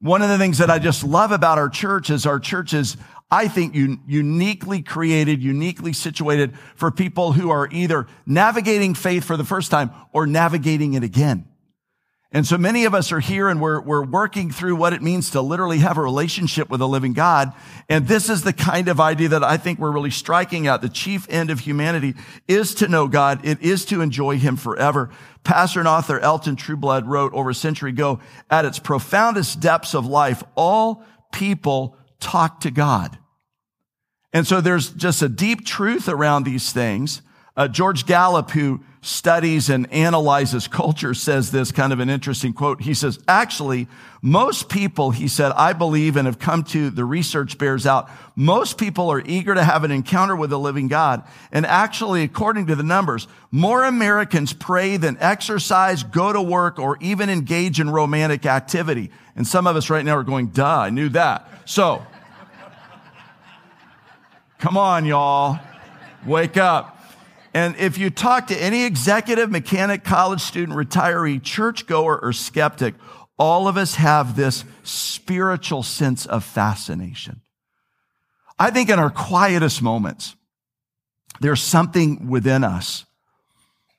One 0.00 0.22
of 0.22 0.28
the 0.28 0.38
things 0.38 0.58
that 0.58 0.70
I 0.70 0.78
just 0.78 1.02
love 1.02 1.32
about 1.32 1.58
our 1.58 1.68
church 1.68 2.08
is 2.08 2.24
our 2.24 2.38
church 2.38 2.72
is, 2.72 2.96
I 3.32 3.48
think, 3.48 3.74
un- 3.74 4.00
uniquely 4.06 4.80
created, 4.80 5.42
uniquely 5.42 5.92
situated 5.92 6.56
for 6.76 6.92
people 6.92 7.32
who 7.32 7.50
are 7.50 7.68
either 7.72 8.06
navigating 8.24 8.94
faith 8.94 9.24
for 9.24 9.36
the 9.36 9.44
first 9.44 9.72
time 9.72 9.90
or 10.12 10.24
navigating 10.24 10.94
it 10.94 11.02
again. 11.02 11.46
And 12.34 12.46
so 12.46 12.56
many 12.56 12.86
of 12.86 12.94
us 12.94 13.12
are 13.12 13.20
here 13.20 13.50
and 13.50 13.60
we're, 13.60 13.78
we're 13.82 14.04
working 14.04 14.50
through 14.50 14.76
what 14.76 14.94
it 14.94 15.02
means 15.02 15.30
to 15.30 15.42
literally 15.42 15.78
have 15.78 15.98
a 15.98 16.00
relationship 16.00 16.70
with 16.70 16.80
a 16.80 16.86
living 16.86 17.12
God. 17.12 17.52
And 17.90 18.08
this 18.08 18.30
is 18.30 18.42
the 18.42 18.54
kind 18.54 18.88
of 18.88 19.00
idea 19.00 19.28
that 19.28 19.44
I 19.44 19.58
think 19.58 19.78
we're 19.78 19.92
really 19.92 20.10
striking 20.10 20.66
at. 20.66 20.80
The 20.80 20.88
chief 20.88 21.26
end 21.28 21.50
of 21.50 21.60
humanity 21.60 22.14
is 22.48 22.74
to 22.76 22.88
know 22.88 23.06
God. 23.06 23.44
It 23.44 23.60
is 23.60 23.84
to 23.86 24.00
enjoy 24.00 24.38
him 24.38 24.56
forever. 24.56 25.10
Pastor 25.44 25.80
and 25.80 25.88
author 25.88 26.18
Elton 26.20 26.56
Trueblood 26.56 27.06
wrote 27.06 27.34
over 27.34 27.50
a 27.50 27.54
century 27.54 27.90
ago, 27.90 28.20
at 28.50 28.64
its 28.64 28.78
profoundest 28.78 29.60
depths 29.60 29.94
of 29.94 30.06
life, 30.06 30.42
all 30.54 31.04
people 31.32 31.98
talk 32.18 32.60
to 32.60 32.70
God. 32.70 33.18
And 34.32 34.46
so 34.46 34.62
there's 34.62 34.88
just 34.90 35.20
a 35.20 35.28
deep 35.28 35.66
truth 35.66 36.08
around 36.08 36.44
these 36.44 36.72
things. 36.72 37.20
Uh, 37.54 37.68
George 37.68 38.06
Gallup, 38.06 38.52
who 38.52 38.82
studies 39.04 39.68
and 39.68 39.92
analyzes 39.92 40.68
culture, 40.68 41.12
says 41.12 41.50
this 41.50 41.72
kind 41.72 41.92
of 41.92 41.98
an 41.98 42.08
interesting 42.08 42.52
quote. 42.52 42.80
He 42.80 42.94
says, 42.94 43.18
actually, 43.26 43.88
most 44.22 44.68
people, 44.68 45.10
he 45.10 45.26
said, 45.26 45.50
I 45.52 45.72
believe 45.72 46.16
and 46.16 46.26
have 46.26 46.38
come 46.38 46.62
to, 46.66 46.88
the 46.88 47.04
research 47.04 47.58
bears 47.58 47.84
out, 47.84 48.08
most 48.36 48.78
people 48.78 49.10
are 49.10 49.20
eager 49.20 49.54
to 49.54 49.64
have 49.64 49.82
an 49.82 49.90
encounter 49.90 50.36
with 50.36 50.50
the 50.50 50.58
living 50.58 50.86
God. 50.86 51.24
And 51.50 51.66
actually, 51.66 52.22
according 52.22 52.68
to 52.68 52.76
the 52.76 52.84
numbers, 52.84 53.26
more 53.50 53.82
Americans 53.82 54.52
pray 54.52 54.96
than 54.98 55.18
exercise, 55.18 56.04
go 56.04 56.32
to 56.32 56.40
work, 56.40 56.78
or 56.78 56.96
even 57.00 57.28
engage 57.28 57.80
in 57.80 57.90
romantic 57.90 58.46
activity. 58.46 59.10
And 59.34 59.44
some 59.44 59.66
of 59.66 59.74
us 59.74 59.90
right 59.90 60.04
now 60.04 60.16
are 60.16 60.22
going, 60.22 60.46
duh, 60.46 60.78
I 60.78 60.90
knew 60.90 61.08
that. 61.08 61.48
So, 61.64 62.06
come 64.60 64.76
on, 64.76 65.06
y'all. 65.06 65.58
Wake 66.24 66.56
up. 66.56 67.01
And 67.54 67.76
if 67.76 67.98
you 67.98 68.08
talk 68.10 68.46
to 68.46 68.56
any 68.56 68.84
executive, 68.84 69.50
mechanic, 69.50 70.04
college 70.04 70.40
student, 70.40 70.78
retiree, 70.78 71.42
churchgoer, 71.42 72.18
or 72.18 72.32
skeptic, 72.32 72.94
all 73.38 73.68
of 73.68 73.76
us 73.76 73.96
have 73.96 74.36
this 74.36 74.64
spiritual 74.82 75.82
sense 75.82 76.24
of 76.26 76.44
fascination. 76.44 77.42
I 78.58 78.70
think 78.70 78.88
in 78.88 78.98
our 78.98 79.10
quietest 79.10 79.82
moments, 79.82 80.36
there's 81.40 81.60
something 81.60 82.28
within 82.28 82.64
us 82.64 83.04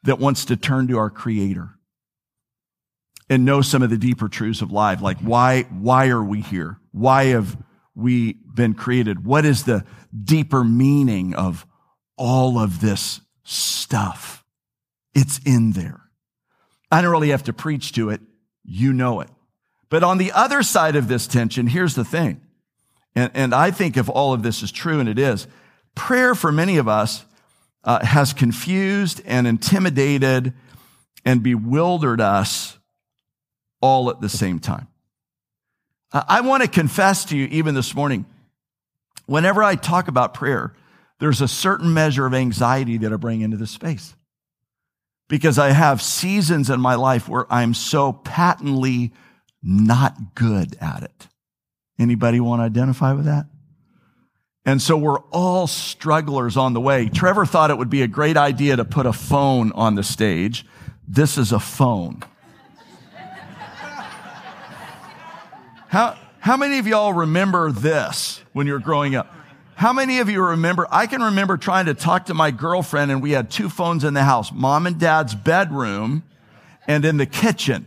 that 0.03 0.19
wants 0.19 0.45
to 0.45 0.55
turn 0.55 0.87
to 0.87 0.97
our 0.97 1.09
creator 1.09 1.71
and 3.29 3.45
know 3.45 3.61
some 3.61 3.81
of 3.81 3.89
the 3.89 3.97
deeper 3.97 4.29
truths 4.29 4.61
of 4.61 4.71
life. 4.71 5.01
Like 5.01 5.19
why, 5.19 5.63
why 5.63 6.07
are 6.09 6.23
we 6.23 6.41
here? 6.41 6.77
Why 6.91 7.25
have 7.25 7.57
we 7.95 8.33
been 8.33 8.73
created? 8.73 9.25
What 9.25 9.45
is 9.45 9.63
the 9.63 9.85
deeper 10.23 10.63
meaning 10.63 11.33
of 11.35 11.65
all 12.17 12.59
of 12.59 12.81
this 12.81 13.21
stuff. 13.43 14.43
It's 15.13 15.39
in 15.45 15.73
there. 15.73 16.01
I 16.91 17.01
don't 17.01 17.11
really 17.11 17.29
have 17.29 17.43
to 17.43 17.53
preach 17.53 17.93
to 17.93 18.09
it. 18.09 18.21
you 18.63 18.93
know 18.93 19.19
it. 19.19 19.29
But 19.89 20.03
on 20.03 20.17
the 20.17 20.31
other 20.31 20.63
side 20.63 20.95
of 20.95 21.07
this 21.07 21.27
tension, 21.27 21.67
here's 21.67 21.95
the 21.95 22.05
thing. 22.05 22.41
And, 23.15 23.31
and 23.33 23.53
I 23.53 23.71
think 23.71 23.97
if 23.97 24.09
all 24.09 24.33
of 24.33 24.41
this 24.41 24.63
is 24.63 24.71
true, 24.71 24.99
and 24.99 25.07
it 25.07 25.19
is, 25.19 25.47
prayer 25.95 26.33
for 26.33 26.51
many 26.51 26.77
of 26.77 26.87
us 26.87 27.25
uh, 27.83 28.03
has 28.03 28.33
confused 28.33 29.21
and 29.25 29.45
intimidated 29.45 30.53
and 31.25 31.43
bewildered 31.43 32.21
us 32.21 32.77
all 33.81 34.09
at 34.09 34.21
the 34.21 34.29
same 34.29 34.59
time. 34.59 34.87
I 36.11 36.41
want 36.41 36.61
to 36.63 36.69
confess 36.69 37.25
to 37.25 37.37
you, 37.37 37.47
even 37.47 37.73
this 37.73 37.95
morning, 37.95 38.25
whenever 39.25 39.63
I 39.63 39.75
talk 39.75 40.07
about 40.07 40.35
prayer, 40.35 40.73
there's 41.19 41.41
a 41.41 41.47
certain 41.47 41.93
measure 41.93 42.25
of 42.25 42.33
anxiety 42.33 42.97
that 42.97 43.13
I 43.13 43.15
bring 43.15 43.41
into 43.41 43.57
this 43.57 43.71
space. 43.71 44.15
Because 45.29 45.57
I 45.57 45.71
have 45.71 46.01
seasons 46.01 46.69
in 46.69 46.79
my 46.81 46.95
life 46.95 47.29
where 47.29 47.51
I'm 47.51 47.73
so 47.73 48.13
patently 48.13 49.13
not 49.61 50.35
good 50.35 50.75
at 50.81 51.03
it. 51.03 51.27
Anybody 51.97 52.39
want 52.39 52.59
to 52.59 52.65
identify 52.65 53.13
with 53.13 53.25
that? 53.25 53.45
And 54.65 54.81
so 54.81 54.97
we're 54.97 55.19
all 55.31 55.67
strugglers 55.67 56.55
on 56.55 56.73
the 56.73 56.81
way. 56.81 57.09
Trevor 57.09 57.45
thought 57.45 57.69
it 57.69 57.77
would 57.77 57.89
be 57.89 58.01
a 58.01 58.07
great 58.07 58.37
idea 58.37 58.75
to 58.75 58.85
put 58.85 59.05
a 59.05 59.13
phone 59.13 59.71
on 59.73 59.95
the 59.95 60.03
stage. 60.03 60.65
This 61.07 61.37
is 61.37 61.51
a 61.51 61.59
phone. 61.59 62.23
How, 65.89 66.17
how 66.39 66.57
many 66.57 66.79
of 66.79 66.87
y'all 66.87 67.13
remember 67.13 67.71
this 67.71 68.41
when 68.53 68.67
you 68.67 68.73
were 68.73 68.79
growing 68.79 69.15
up? 69.15 69.33
How 69.83 69.91
many 69.91 70.19
of 70.19 70.29
you 70.29 70.41
remember? 70.41 70.87
I 70.89 71.07
can 71.07 71.21
remember 71.21 71.57
trying 71.57 71.87
to 71.87 71.93
talk 71.93 72.27
to 72.27 72.33
my 72.33 72.51
girlfriend 72.51 73.11
and 73.11 73.21
we 73.21 73.31
had 73.31 73.51
two 73.51 73.67
phones 73.67 74.05
in 74.05 74.13
the 74.13 74.23
house, 74.23 74.49
mom 74.49 74.87
and 74.87 74.97
dad's 74.97 75.35
bedroom 75.35 76.23
and 76.87 77.03
in 77.03 77.17
the 77.17 77.25
kitchen. 77.25 77.85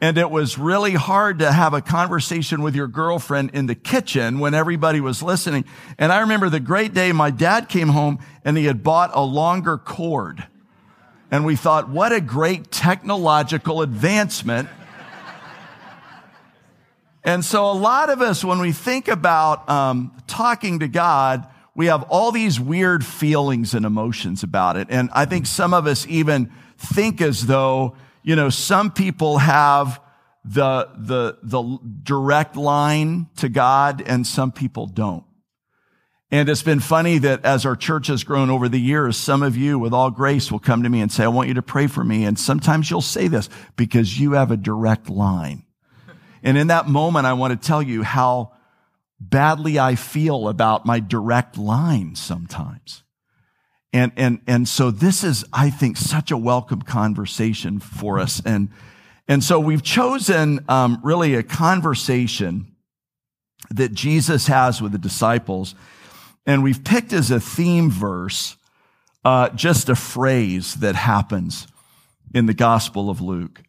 And 0.00 0.18
it 0.18 0.32
was 0.32 0.58
really 0.58 0.94
hard 0.94 1.38
to 1.38 1.52
have 1.52 1.74
a 1.74 1.80
conversation 1.80 2.60
with 2.60 2.74
your 2.74 2.88
girlfriend 2.88 3.52
in 3.54 3.66
the 3.66 3.76
kitchen 3.76 4.40
when 4.40 4.52
everybody 4.52 5.00
was 5.00 5.22
listening. 5.22 5.64
And 5.96 6.10
I 6.10 6.22
remember 6.22 6.48
the 6.48 6.58
great 6.58 6.92
day 6.92 7.12
my 7.12 7.30
dad 7.30 7.68
came 7.68 7.90
home 7.90 8.18
and 8.44 8.58
he 8.58 8.64
had 8.64 8.82
bought 8.82 9.12
a 9.14 9.22
longer 9.22 9.78
cord. 9.78 10.44
And 11.30 11.44
we 11.44 11.54
thought, 11.54 11.88
what 11.88 12.12
a 12.12 12.20
great 12.20 12.72
technological 12.72 13.80
advancement. 13.80 14.68
And 17.26 17.44
so 17.44 17.70
a 17.70 17.76
lot 17.76 18.08
of 18.08 18.22
us, 18.22 18.42
when 18.42 18.60
we 18.60 18.72
think 18.72 19.08
about 19.08 19.68
um, 19.68 20.16
talking 20.26 20.78
to 20.78 20.88
God, 20.88 21.46
we 21.74 21.86
have 21.86 22.04
all 22.04 22.32
these 22.32 22.58
weird 22.58 23.04
feelings 23.04 23.74
and 23.74 23.84
emotions 23.84 24.42
about 24.42 24.78
it. 24.78 24.86
And 24.88 25.10
I 25.12 25.26
think 25.26 25.44
some 25.44 25.74
of 25.74 25.86
us 25.86 26.06
even 26.06 26.50
think 26.78 27.20
as 27.20 27.46
though 27.46 27.96
you 28.26 28.34
know, 28.34 28.50
some 28.50 28.90
people 28.90 29.38
have 29.38 30.00
the, 30.44 30.90
the, 30.96 31.38
the 31.44 31.78
direct 32.02 32.56
line 32.56 33.28
to 33.36 33.48
God 33.48 34.02
and 34.04 34.26
some 34.26 34.50
people 34.50 34.88
don't. 34.88 35.22
And 36.32 36.48
it's 36.48 36.64
been 36.64 36.80
funny 36.80 37.18
that 37.18 37.44
as 37.44 37.64
our 37.64 37.76
church 37.76 38.08
has 38.08 38.24
grown 38.24 38.50
over 38.50 38.68
the 38.68 38.80
years, 38.80 39.16
some 39.16 39.44
of 39.44 39.56
you 39.56 39.78
with 39.78 39.92
all 39.92 40.10
grace 40.10 40.50
will 40.50 40.58
come 40.58 40.82
to 40.82 40.88
me 40.88 41.00
and 41.00 41.12
say, 41.12 41.22
I 41.22 41.28
want 41.28 41.46
you 41.46 41.54
to 41.54 41.62
pray 41.62 41.86
for 41.86 42.02
me. 42.02 42.24
And 42.24 42.36
sometimes 42.36 42.90
you'll 42.90 43.00
say 43.00 43.28
this 43.28 43.48
because 43.76 44.18
you 44.18 44.32
have 44.32 44.50
a 44.50 44.56
direct 44.56 45.08
line. 45.08 45.62
And 46.42 46.56
in 46.58 46.68
that 46.68 46.88
moment, 46.88 47.26
I 47.26 47.32
want 47.32 47.60
to 47.60 47.66
tell 47.66 47.82
you 47.82 48.02
how 48.02 48.52
badly 49.18 49.78
I 49.78 49.94
feel 49.94 50.48
about 50.48 50.86
my 50.86 51.00
direct 51.00 51.56
line 51.56 52.14
sometimes. 52.14 53.02
And, 53.92 54.12
and, 54.16 54.40
and 54.46 54.68
so 54.68 54.90
this 54.90 55.24
is, 55.24 55.44
I 55.52 55.70
think, 55.70 55.96
such 55.96 56.30
a 56.30 56.36
welcome 56.36 56.82
conversation 56.82 57.80
for 57.80 58.18
us. 58.18 58.42
And, 58.44 58.68
and 59.26 59.42
so 59.42 59.58
we've 59.58 59.82
chosen 59.82 60.64
um, 60.68 61.00
really 61.02 61.34
a 61.34 61.42
conversation 61.42 62.76
that 63.70 63.92
Jesus 63.92 64.48
has 64.48 64.82
with 64.82 64.92
the 64.92 64.98
disciples. 64.98 65.74
And 66.44 66.62
we've 66.62 66.84
picked 66.84 67.12
as 67.12 67.30
a 67.30 67.40
theme 67.40 67.90
verse 67.90 68.56
uh, 69.24 69.48
just 69.50 69.88
a 69.88 69.96
phrase 69.96 70.74
that 70.74 70.94
happens 70.94 71.66
in 72.32 72.46
the 72.46 72.54
Gospel 72.54 73.10
of 73.10 73.20
Luke. 73.20 73.62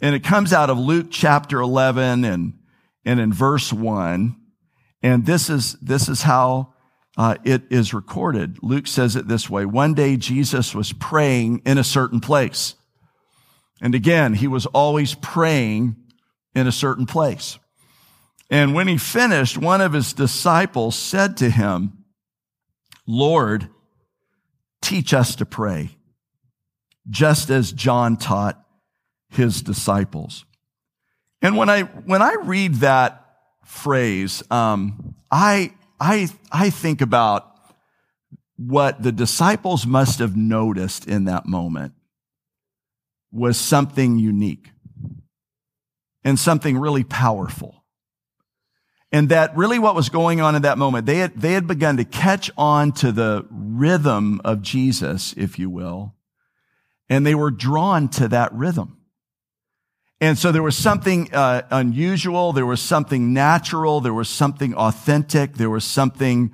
And 0.00 0.14
it 0.14 0.22
comes 0.22 0.52
out 0.52 0.70
of 0.70 0.78
Luke 0.78 1.08
chapter 1.10 1.60
11 1.60 2.24
and, 2.24 2.58
and 3.04 3.20
in 3.20 3.32
verse 3.32 3.72
1. 3.72 4.36
And 5.02 5.26
this 5.26 5.50
is, 5.50 5.74
this 5.74 6.08
is 6.08 6.22
how 6.22 6.74
uh, 7.16 7.36
it 7.44 7.62
is 7.70 7.92
recorded. 7.92 8.58
Luke 8.62 8.86
says 8.86 9.16
it 9.16 9.26
this 9.26 9.50
way. 9.50 9.64
One 9.64 9.94
day 9.94 10.16
Jesus 10.16 10.74
was 10.74 10.92
praying 10.92 11.62
in 11.66 11.78
a 11.78 11.84
certain 11.84 12.20
place. 12.20 12.74
And 13.80 13.94
again, 13.94 14.34
he 14.34 14.46
was 14.46 14.66
always 14.66 15.14
praying 15.14 15.96
in 16.54 16.66
a 16.66 16.72
certain 16.72 17.06
place. 17.06 17.58
And 18.50 18.74
when 18.74 18.88
he 18.88 18.96
finished, 18.96 19.58
one 19.58 19.80
of 19.80 19.92
his 19.92 20.12
disciples 20.12 20.96
said 20.96 21.36
to 21.38 21.50
him, 21.50 22.04
Lord, 23.06 23.68
teach 24.80 25.12
us 25.12 25.36
to 25.36 25.46
pray, 25.46 25.90
just 27.08 27.50
as 27.50 27.72
John 27.72 28.16
taught 28.16 28.64
his 29.28 29.62
disciples. 29.62 30.44
And 31.42 31.56
when 31.56 31.68
I, 31.68 31.82
when 31.82 32.22
I 32.22 32.36
read 32.42 32.76
that 32.76 33.24
phrase, 33.64 34.42
um, 34.50 35.14
I, 35.30 35.72
I, 36.00 36.28
I 36.50 36.70
think 36.70 37.00
about 37.00 37.54
what 38.56 39.02
the 39.02 39.12
disciples 39.12 39.86
must 39.86 40.18
have 40.18 40.36
noticed 40.36 41.06
in 41.06 41.26
that 41.26 41.46
moment 41.46 41.92
was 43.30 43.56
something 43.56 44.18
unique 44.18 44.70
and 46.24 46.38
something 46.38 46.76
really 46.76 47.04
powerful. 47.04 47.84
And 49.12 49.28
that 49.30 49.56
really 49.56 49.78
what 49.78 49.94
was 49.94 50.08
going 50.08 50.40
on 50.40 50.54
in 50.54 50.62
that 50.62 50.76
moment, 50.76 51.06
they 51.06 51.18
had, 51.18 51.40
they 51.40 51.52
had 51.52 51.66
begun 51.66 51.96
to 51.96 52.04
catch 52.04 52.50
on 52.58 52.92
to 52.92 53.12
the 53.12 53.46
rhythm 53.50 54.40
of 54.44 54.60
Jesus, 54.60 55.32
if 55.36 55.58
you 55.58 55.70
will, 55.70 56.14
and 57.08 57.24
they 57.24 57.34
were 57.34 57.50
drawn 57.50 58.08
to 58.10 58.28
that 58.28 58.52
rhythm. 58.52 58.97
And 60.20 60.36
so 60.36 60.50
there 60.50 60.62
was 60.62 60.76
something 60.76 61.32
uh, 61.32 61.62
unusual. 61.70 62.52
There 62.52 62.66
was 62.66 62.80
something 62.80 63.32
natural. 63.32 64.00
There 64.00 64.14
was 64.14 64.28
something 64.28 64.74
authentic. 64.74 65.54
There 65.54 65.70
was 65.70 65.84
something 65.84 66.52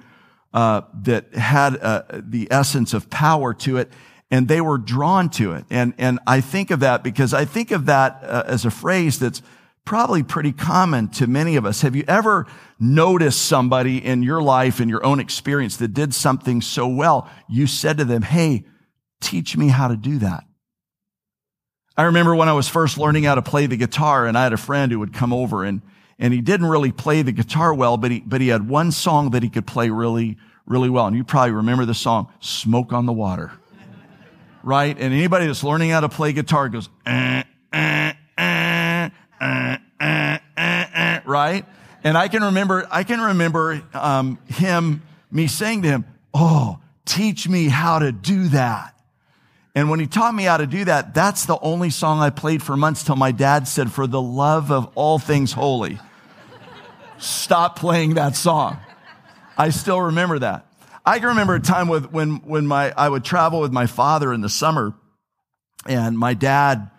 uh, 0.52 0.82
that 1.02 1.34
had 1.34 1.78
uh, 1.78 2.02
the 2.12 2.46
essence 2.50 2.92
of 2.92 3.08
power 3.08 3.54
to 3.54 3.78
it, 3.78 3.90
and 4.30 4.48
they 4.48 4.60
were 4.60 4.78
drawn 4.78 5.30
to 5.30 5.52
it. 5.52 5.64
And 5.70 5.94
and 5.96 6.20
I 6.26 6.42
think 6.42 6.70
of 6.70 6.80
that 6.80 7.02
because 7.02 7.32
I 7.32 7.46
think 7.46 7.70
of 7.70 7.86
that 7.86 8.20
uh, 8.22 8.44
as 8.46 8.66
a 8.66 8.70
phrase 8.70 9.18
that's 9.18 9.40
probably 9.86 10.22
pretty 10.22 10.52
common 10.52 11.08
to 11.08 11.26
many 11.26 11.56
of 11.56 11.64
us. 11.64 11.80
Have 11.80 11.96
you 11.96 12.04
ever 12.06 12.46
noticed 12.78 13.46
somebody 13.46 14.04
in 14.04 14.22
your 14.22 14.42
life, 14.42 14.80
in 14.80 14.88
your 14.88 15.04
own 15.04 15.20
experience, 15.20 15.78
that 15.78 15.94
did 15.94 16.14
something 16.14 16.60
so 16.60 16.86
well? 16.86 17.30
You 17.48 17.66
said 17.66 17.96
to 17.96 18.04
them, 18.04 18.22
"Hey, 18.22 18.66
teach 19.22 19.56
me 19.56 19.68
how 19.68 19.88
to 19.88 19.96
do 19.96 20.18
that." 20.18 20.44
I 21.96 22.04
remember 22.04 22.34
when 22.34 22.48
I 22.48 22.52
was 22.52 22.68
first 22.68 22.98
learning 22.98 23.24
how 23.24 23.36
to 23.36 23.42
play 23.42 23.66
the 23.66 23.76
guitar 23.76 24.26
and 24.26 24.36
I 24.36 24.42
had 24.42 24.52
a 24.52 24.56
friend 24.56 24.90
who 24.90 24.98
would 24.98 25.12
come 25.12 25.32
over 25.32 25.64
and, 25.64 25.80
and 26.18 26.34
he 26.34 26.40
didn't 26.40 26.66
really 26.66 26.90
play 26.90 27.22
the 27.22 27.30
guitar 27.30 27.72
well, 27.72 27.96
but 27.96 28.10
he, 28.10 28.20
but 28.20 28.40
he 28.40 28.48
had 28.48 28.68
one 28.68 28.90
song 28.90 29.30
that 29.30 29.44
he 29.44 29.48
could 29.48 29.66
play 29.66 29.90
really, 29.90 30.36
really 30.66 30.90
well. 30.90 31.06
And 31.06 31.16
you 31.16 31.22
probably 31.22 31.52
remember 31.52 31.84
the 31.84 31.94
song, 31.94 32.32
Smoke 32.40 32.92
on 32.92 33.06
the 33.06 33.12
Water. 33.12 33.52
right? 34.64 34.96
And 34.98 35.14
anybody 35.14 35.46
that's 35.46 35.62
learning 35.62 35.90
how 35.90 36.00
to 36.00 36.08
play 36.08 36.32
guitar 36.32 36.68
goes, 36.68 36.88
eh, 37.06 37.44
eh, 37.72 38.12
eh, 38.38 39.08
eh, 39.40 39.76
eh, 40.00 40.38
eh, 40.56 40.86
eh 40.94 41.20
right? 41.24 41.64
And 42.02 42.18
I 42.18 42.26
can 42.26 42.42
remember, 42.42 42.88
I 42.90 43.04
can 43.04 43.20
remember, 43.20 43.82
um, 43.94 44.38
him, 44.48 45.02
me 45.30 45.46
saying 45.46 45.82
to 45.82 45.88
him, 45.88 46.04
Oh, 46.34 46.80
teach 47.04 47.48
me 47.48 47.68
how 47.68 48.00
to 48.00 48.10
do 48.10 48.48
that. 48.48 48.93
And 49.74 49.90
when 49.90 49.98
he 49.98 50.06
taught 50.06 50.34
me 50.34 50.44
how 50.44 50.56
to 50.56 50.66
do 50.66 50.84
that, 50.84 51.14
that's 51.14 51.46
the 51.46 51.58
only 51.58 51.90
song 51.90 52.20
I 52.20 52.30
played 52.30 52.62
for 52.62 52.76
months 52.76 53.02
till 53.02 53.16
my 53.16 53.32
dad 53.32 53.66
said, 53.66 53.90
for 53.90 54.06
the 54.06 54.22
love 54.22 54.70
of 54.70 54.92
all 54.94 55.18
things 55.18 55.52
holy, 55.52 55.98
stop 57.18 57.78
playing 57.78 58.14
that 58.14 58.36
song. 58.36 58.78
I 59.58 59.70
still 59.70 60.00
remember 60.00 60.38
that. 60.38 60.66
I 61.04 61.18
can 61.18 61.28
remember 61.28 61.56
a 61.56 61.60
time 61.60 61.88
with, 61.88 62.12
when, 62.12 62.36
when 62.46 62.66
my, 62.66 62.92
I 62.96 63.08
would 63.08 63.24
travel 63.24 63.60
with 63.60 63.72
my 63.72 63.86
father 63.86 64.32
in 64.32 64.40
the 64.40 64.48
summer 64.48 64.94
and 65.86 66.18
my 66.18 66.34
dad, 66.34 66.90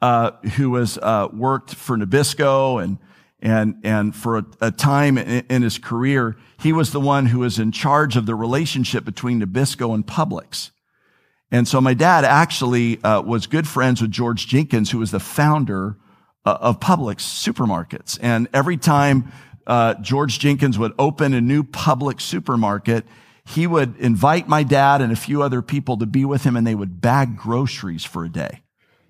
uh, 0.00 0.32
who 0.56 0.70
was, 0.70 0.98
uh, 0.98 1.28
worked 1.32 1.74
for 1.74 1.96
Nabisco 1.96 2.82
and, 2.82 2.98
and, 3.40 3.76
and 3.84 4.16
for 4.16 4.38
a, 4.38 4.44
a 4.62 4.70
time 4.72 5.16
in, 5.16 5.44
in, 5.48 5.62
his 5.62 5.78
career, 5.78 6.36
he 6.58 6.72
was 6.72 6.90
the 6.90 7.00
one 7.00 7.26
who 7.26 7.40
was 7.40 7.58
in 7.58 7.70
charge 7.72 8.16
of 8.16 8.26
the 8.26 8.34
relationship 8.34 9.04
between 9.04 9.40
Nabisco 9.40 9.94
and 9.94 10.04
Publix. 10.06 10.70
And 11.52 11.68
so 11.68 11.82
my 11.82 11.92
dad 11.92 12.24
actually 12.24 13.02
uh, 13.04 13.20
was 13.20 13.46
good 13.46 13.68
friends 13.68 14.00
with 14.00 14.10
George 14.10 14.48
Jenkins, 14.48 14.90
who 14.90 14.98
was 14.98 15.10
the 15.10 15.20
founder 15.20 15.98
uh, 16.46 16.56
of 16.60 16.80
Publix 16.80 17.20
supermarkets. 17.20 18.18
And 18.22 18.48
every 18.54 18.78
time 18.78 19.30
uh, 19.66 19.94
George 20.00 20.38
Jenkins 20.38 20.78
would 20.78 20.94
open 20.98 21.34
a 21.34 21.42
new 21.42 21.62
Publix 21.62 22.22
supermarket, 22.22 23.04
he 23.44 23.66
would 23.66 23.98
invite 23.98 24.48
my 24.48 24.62
dad 24.62 25.02
and 25.02 25.12
a 25.12 25.16
few 25.16 25.42
other 25.42 25.60
people 25.60 25.98
to 25.98 26.06
be 26.06 26.24
with 26.24 26.42
him, 26.42 26.56
and 26.56 26.66
they 26.66 26.74
would 26.74 27.02
bag 27.02 27.36
groceries 27.36 28.02
for 28.04 28.24
a 28.24 28.30
day. 28.30 28.62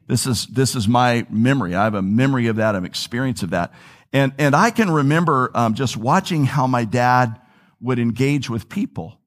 This 0.08 0.26
is, 0.26 0.46
this 0.46 0.74
is 0.74 0.88
my 0.88 1.24
memory. 1.30 1.76
I 1.76 1.84
have 1.84 1.94
a 1.94 2.02
memory 2.02 2.48
of 2.48 2.56
that, 2.56 2.74
an 2.74 2.84
experience 2.84 3.44
of 3.44 3.50
that. 3.50 3.72
And, 4.12 4.32
and 4.36 4.56
I 4.56 4.72
can 4.72 4.90
remember 4.90 5.52
um, 5.54 5.74
just 5.74 5.96
watching 5.96 6.44
how 6.44 6.66
my 6.66 6.84
dad 6.84 7.40
would 7.80 8.00
engage 8.00 8.50
with 8.50 8.68
people. 8.68 9.20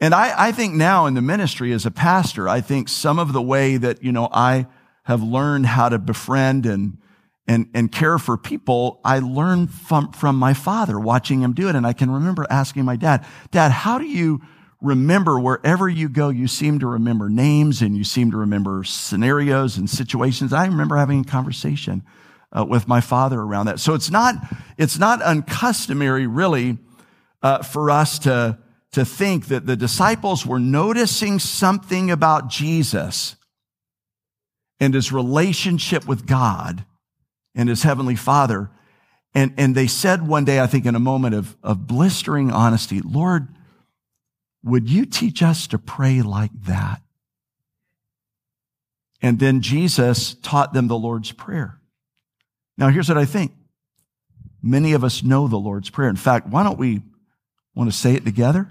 And 0.00 0.14
I, 0.14 0.48
I 0.48 0.52
think 0.52 0.74
now 0.74 1.06
in 1.06 1.14
the 1.14 1.22
ministry 1.22 1.72
as 1.72 1.86
a 1.86 1.90
pastor, 1.90 2.48
I 2.48 2.60
think 2.60 2.88
some 2.88 3.18
of 3.18 3.32
the 3.32 3.42
way 3.42 3.76
that, 3.76 4.02
you 4.02 4.12
know, 4.12 4.28
I 4.32 4.66
have 5.04 5.22
learned 5.22 5.66
how 5.66 5.88
to 5.88 5.98
befriend 5.98 6.66
and, 6.66 6.98
and, 7.46 7.68
and 7.74 7.92
care 7.92 8.18
for 8.18 8.36
people, 8.36 9.00
I 9.04 9.20
learned 9.20 9.70
from, 9.70 10.12
from 10.12 10.36
my 10.36 10.54
father 10.54 10.98
watching 10.98 11.40
him 11.40 11.52
do 11.52 11.68
it. 11.68 11.76
And 11.76 11.86
I 11.86 11.92
can 11.92 12.10
remember 12.10 12.46
asking 12.50 12.84
my 12.84 12.96
dad, 12.96 13.24
Dad, 13.50 13.70
how 13.70 13.98
do 13.98 14.06
you 14.06 14.40
remember 14.80 15.38
wherever 15.38 15.88
you 15.88 16.08
go, 16.08 16.28
you 16.28 16.46
seem 16.48 16.78
to 16.80 16.86
remember 16.86 17.30
names 17.30 17.80
and 17.80 17.96
you 17.96 18.04
seem 18.04 18.30
to 18.30 18.36
remember 18.36 18.84
scenarios 18.84 19.78
and 19.78 19.88
situations. 19.88 20.52
I 20.52 20.66
remember 20.66 20.96
having 20.96 21.20
a 21.20 21.24
conversation 21.24 22.02
uh, 22.52 22.64
with 22.64 22.86
my 22.86 23.00
father 23.00 23.40
around 23.40 23.66
that. 23.66 23.80
So 23.80 23.94
it's 23.94 24.10
not, 24.10 24.34
it's 24.76 24.98
not 24.98 25.20
uncustomary 25.24 26.26
really 26.26 26.78
uh, 27.42 27.62
for 27.62 27.90
us 27.90 28.18
to, 28.20 28.58
to 28.94 29.04
think 29.04 29.46
that 29.46 29.66
the 29.66 29.76
disciples 29.76 30.46
were 30.46 30.58
noticing 30.58 31.38
something 31.38 32.10
about 32.10 32.48
Jesus 32.48 33.36
and 34.80 34.94
his 34.94 35.12
relationship 35.12 36.06
with 36.06 36.26
God 36.26 36.84
and 37.54 37.68
his 37.68 37.82
heavenly 37.82 38.16
father. 38.16 38.70
And, 39.34 39.52
and 39.56 39.74
they 39.74 39.86
said 39.86 40.26
one 40.26 40.44
day, 40.44 40.60
I 40.60 40.66
think 40.66 40.86
in 40.86 40.94
a 40.94 41.00
moment 41.00 41.34
of, 41.34 41.56
of 41.62 41.86
blistering 41.86 42.52
honesty, 42.52 43.00
Lord, 43.00 43.48
would 44.62 44.88
you 44.88 45.04
teach 45.04 45.42
us 45.42 45.66
to 45.68 45.78
pray 45.78 46.22
like 46.22 46.52
that? 46.62 47.02
And 49.20 49.38
then 49.40 49.60
Jesus 49.60 50.34
taught 50.34 50.72
them 50.72 50.86
the 50.86 50.98
Lord's 50.98 51.32
Prayer. 51.32 51.80
Now, 52.78 52.88
here's 52.88 53.08
what 53.08 53.18
I 53.18 53.24
think. 53.24 53.52
Many 54.62 54.92
of 54.92 55.02
us 55.02 55.22
know 55.22 55.48
the 55.48 55.56
Lord's 55.56 55.90
Prayer. 55.90 56.08
In 56.08 56.16
fact, 56.16 56.48
why 56.48 56.62
don't 56.62 56.78
we 56.78 57.02
want 57.74 57.90
to 57.90 57.96
say 57.96 58.14
it 58.14 58.24
together? 58.24 58.70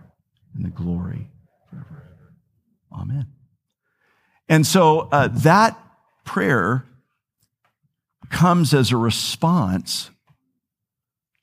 and 0.55 0.65
the 0.65 0.69
glory 0.69 1.29
forever. 1.69 2.33
Amen. 2.93 3.27
And 4.49 4.65
so 4.65 5.07
uh, 5.11 5.29
that 5.29 5.81
prayer 6.25 6.85
comes 8.29 8.73
as 8.73 8.91
a 8.91 8.97
response 8.97 10.09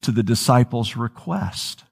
to 0.02 0.12
the 0.12 0.22
disciples' 0.22 0.96
request. 0.96 1.84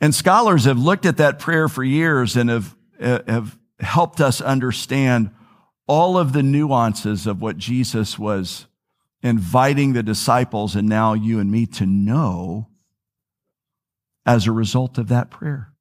And 0.00 0.14
scholars 0.14 0.64
have 0.64 0.78
looked 0.78 1.06
at 1.06 1.16
that 1.16 1.38
prayer 1.38 1.68
for 1.68 1.82
years 1.82 2.36
and 2.36 2.50
have, 2.50 2.76
have 3.00 3.58
helped 3.80 4.20
us 4.20 4.40
understand 4.40 5.30
all 5.86 6.18
of 6.18 6.32
the 6.32 6.42
nuances 6.42 7.26
of 7.26 7.40
what 7.40 7.56
Jesus 7.56 8.18
was 8.18 8.66
inviting 9.22 9.92
the 9.92 10.02
disciples 10.02 10.76
and 10.76 10.88
now 10.88 11.14
you 11.14 11.38
and 11.38 11.50
me 11.50 11.66
to 11.66 11.86
know 11.86 12.68
as 14.26 14.46
a 14.46 14.52
result 14.52 14.98
of 14.98 15.08
that 15.08 15.30
prayer. 15.30 15.72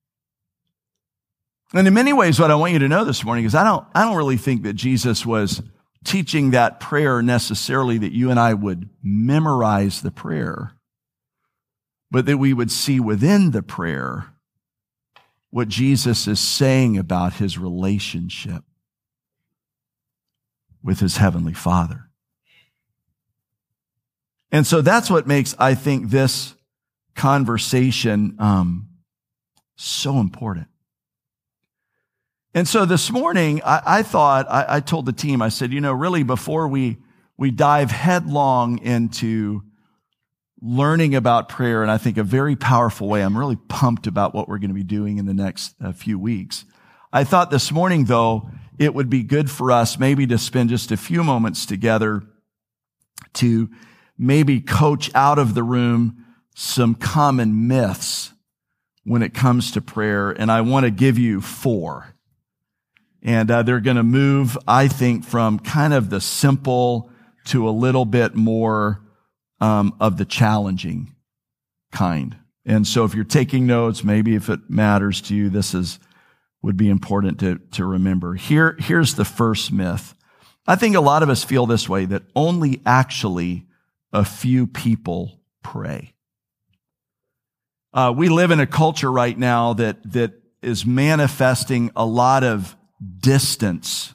And 1.73 1.88
in 1.88 1.93
many 1.93 2.13
ways, 2.13 2.39
what 2.39 2.51
I 2.51 2.55
want 2.55 2.73
you 2.73 2.79
to 2.79 2.88
know 2.88 3.03
this 3.03 3.25
morning 3.25 3.43
is 3.43 3.55
I 3.55 3.63
don't, 3.63 3.86
I 3.93 4.05
don't 4.05 4.15
really 4.15 4.38
think 4.38 4.63
that 4.63 4.73
Jesus 4.73 5.25
was 5.25 5.62
teaching 6.05 6.51
that 6.51 6.79
prayer 6.79 7.21
necessarily 7.21 7.97
that 7.97 8.13
you 8.13 8.29
and 8.29 8.39
I 8.39 8.53
would 8.53 8.89
memorize 9.03 10.01
the 10.01 10.12
prayer 10.12 10.75
but 12.15 12.25
that 12.27 12.38
we 12.38 12.53
would 12.53 12.71
see 12.71 12.97
within 12.97 13.51
the 13.51 13.62
prayer 13.62 14.27
what 15.49 15.67
Jesus 15.67 16.27
is 16.27 16.39
saying 16.39 16.97
about 16.97 17.34
his 17.34 17.58
relationship 17.58 18.63
with 20.81 21.01
his 21.01 21.17
heavenly 21.17 21.53
father. 21.53 22.10
And 24.49 24.65
so 24.65 24.79
that's 24.79 25.10
what 25.10 25.27
makes, 25.27 25.55
I 25.60 25.75
think, 25.75 26.10
this 26.10 26.54
conversation 27.15 28.36
um, 28.39 28.89
so 29.75 30.19
important. 30.19 30.67
And 32.54 32.67
so 32.67 32.86
this 32.86 33.12
morning, 33.12 33.62
I, 33.65 33.82
I 33.86 34.04
thought, 34.04 34.47
I, 34.49 34.78
I 34.78 34.80
told 34.80 35.06
the 35.06 35.13
team, 35.13 35.41
I 35.41 35.49
said, 35.49 35.73
you 35.73 35.82
know, 35.82 35.91
really 35.91 36.23
before 36.23 36.67
we, 36.67 36.97
we 37.38 37.51
dive 37.51 37.91
headlong 37.91 38.80
into 38.80 39.63
learning 40.62 41.15
about 41.15 41.49
prayer 41.49 41.84
in, 41.84 41.89
I 41.89 41.97
think, 41.97 42.17
a 42.17 42.23
very 42.23 42.56
powerful 42.56 43.10
way. 43.10 43.21
I'm 43.21 43.38
really 43.38 43.58
pumped 43.58 44.08
about 44.08 44.34
what 44.34 44.47
we're 44.47 44.58
going 44.58 44.69
to 44.69 44.75
be 44.75 44.84
doing 44.84 45.17
in 45.17 45.25
the 45.25 45.34
next 45.34 45.75
uh, 45.84 45.91
few 45.91 46.17
weeks. 46.17 46.63
I 47.12 47.23
thought 47.23 47.51
this 47.51 47.71
morning, 47.71 48.06
though, 48.06 48.49
it 48.80 48.93
would 48.93 49.10
be 49.10 49.23
good 49.23 49.51
for 49.51 49.71
us 49.71 49.99
maybe 49.99 50.25
to 50.28 50.38
spend 50.38 50.69
just 50.69 50.91
a 50.91 50.97
few 50.97 51.23
moments 51.23 51.65
together 51.65 52.23
to 53.34 53.69
maybe 54.17 54.62
coach 54.62 55.12
out 55.13 55.39
of 55.39 55.56
the 55.56 55.63
room 55.63 56.24
some 56.55 56.95
common 56.95 57.67
myths 57.67 58.31
when 59.03 59.21
it 59.21 59.33
comes 59.33 59.71
to 59.71 59.81
prayer. 59.81 60.31
And 60.31 60.51
I 60.51 60.61
want 60.61 60.85
to 60.85 60.91
give 60.91 61.19
you 61.19 61.41
four. 61.41 62.15
And 63.21 63.51
uh, 63.51 63.61
they're 63.63 63.81
going 63.81 63.97
to 63.97 64.03
move, 64.03 64.57
I 64.67 64.87
think, 64.87 65.25
from 65.25 65.59
kind 65.59 65.93
of 65.93 66.09
the 66.09 66.21
simple 66.21 67.11
to 67.45 67.67
a 67.67 67.71
little 67.71 68.05
bit 68.05 68.35
more 68.35 69.01
um, 69.59 69.95
of 69.99 70.17
the 70.17 70.25
challenging 70.25 71.13
kind. 71.91 72.37
And 72.65 72.87
so 72.87 73.03
if 73.03 73.13
you're 73.13 73.23
taking 73.23 73.67
notes, 73.67 74.03
maybe 74.03 74.35
if 74.35 74.49
it 74.49 74.69
matters 74.69 75.21
to 75.21 75.35
you, 75.35 75.49
this 75.49 75.73
is, 75.73 75.99
would 76.61 76.77
be 76.77 76.89
important 76.89 77.39
to, 77.41 77.59
to 77.73 77.85
remember. 77.85 78.33
Here, 78.33 78.75
here's 78.79 79.15
the 79.15 79.25
first 79.25 79.71
myth. 79.71 80.15
I 80.65 80.75
think 80.75 80.95
a 80.95 81.01
lot 81.01 81.21
of 81.21 81.29
us 81.29 81.43
feel 81.43 81.67
this 81.67 81.87
way 81.87 82.05
that 82.05 82.23
only 82.35 82.81
actually 82.85 83.65
a 84.11 84.25
few 84.25 84.65
people 84.65 85.41
pray. 85.61 86.14
Uh, 87.95 88.12
we 88.12 88.27
live 88.27 88.51
in 88.51 88.60
a 88.60 88.67
culture 88.67 89.10
right 89.10 89.38
now 89.38 89.71
that, 89.71 89.95
that 90.12 90.34
is 90.62 90.86
manifesting 90.86 91.89
a 91.95 92.05
lot 92.05 92.43
of 92.43 92.75
distance 93.19 94.13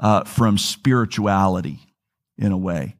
uh, 0.00 0.24
from 0.24 0.56
spirituality 0.56 1.78
in 2.38 2.52
a 2.52 2.56
way. 2.56 2.96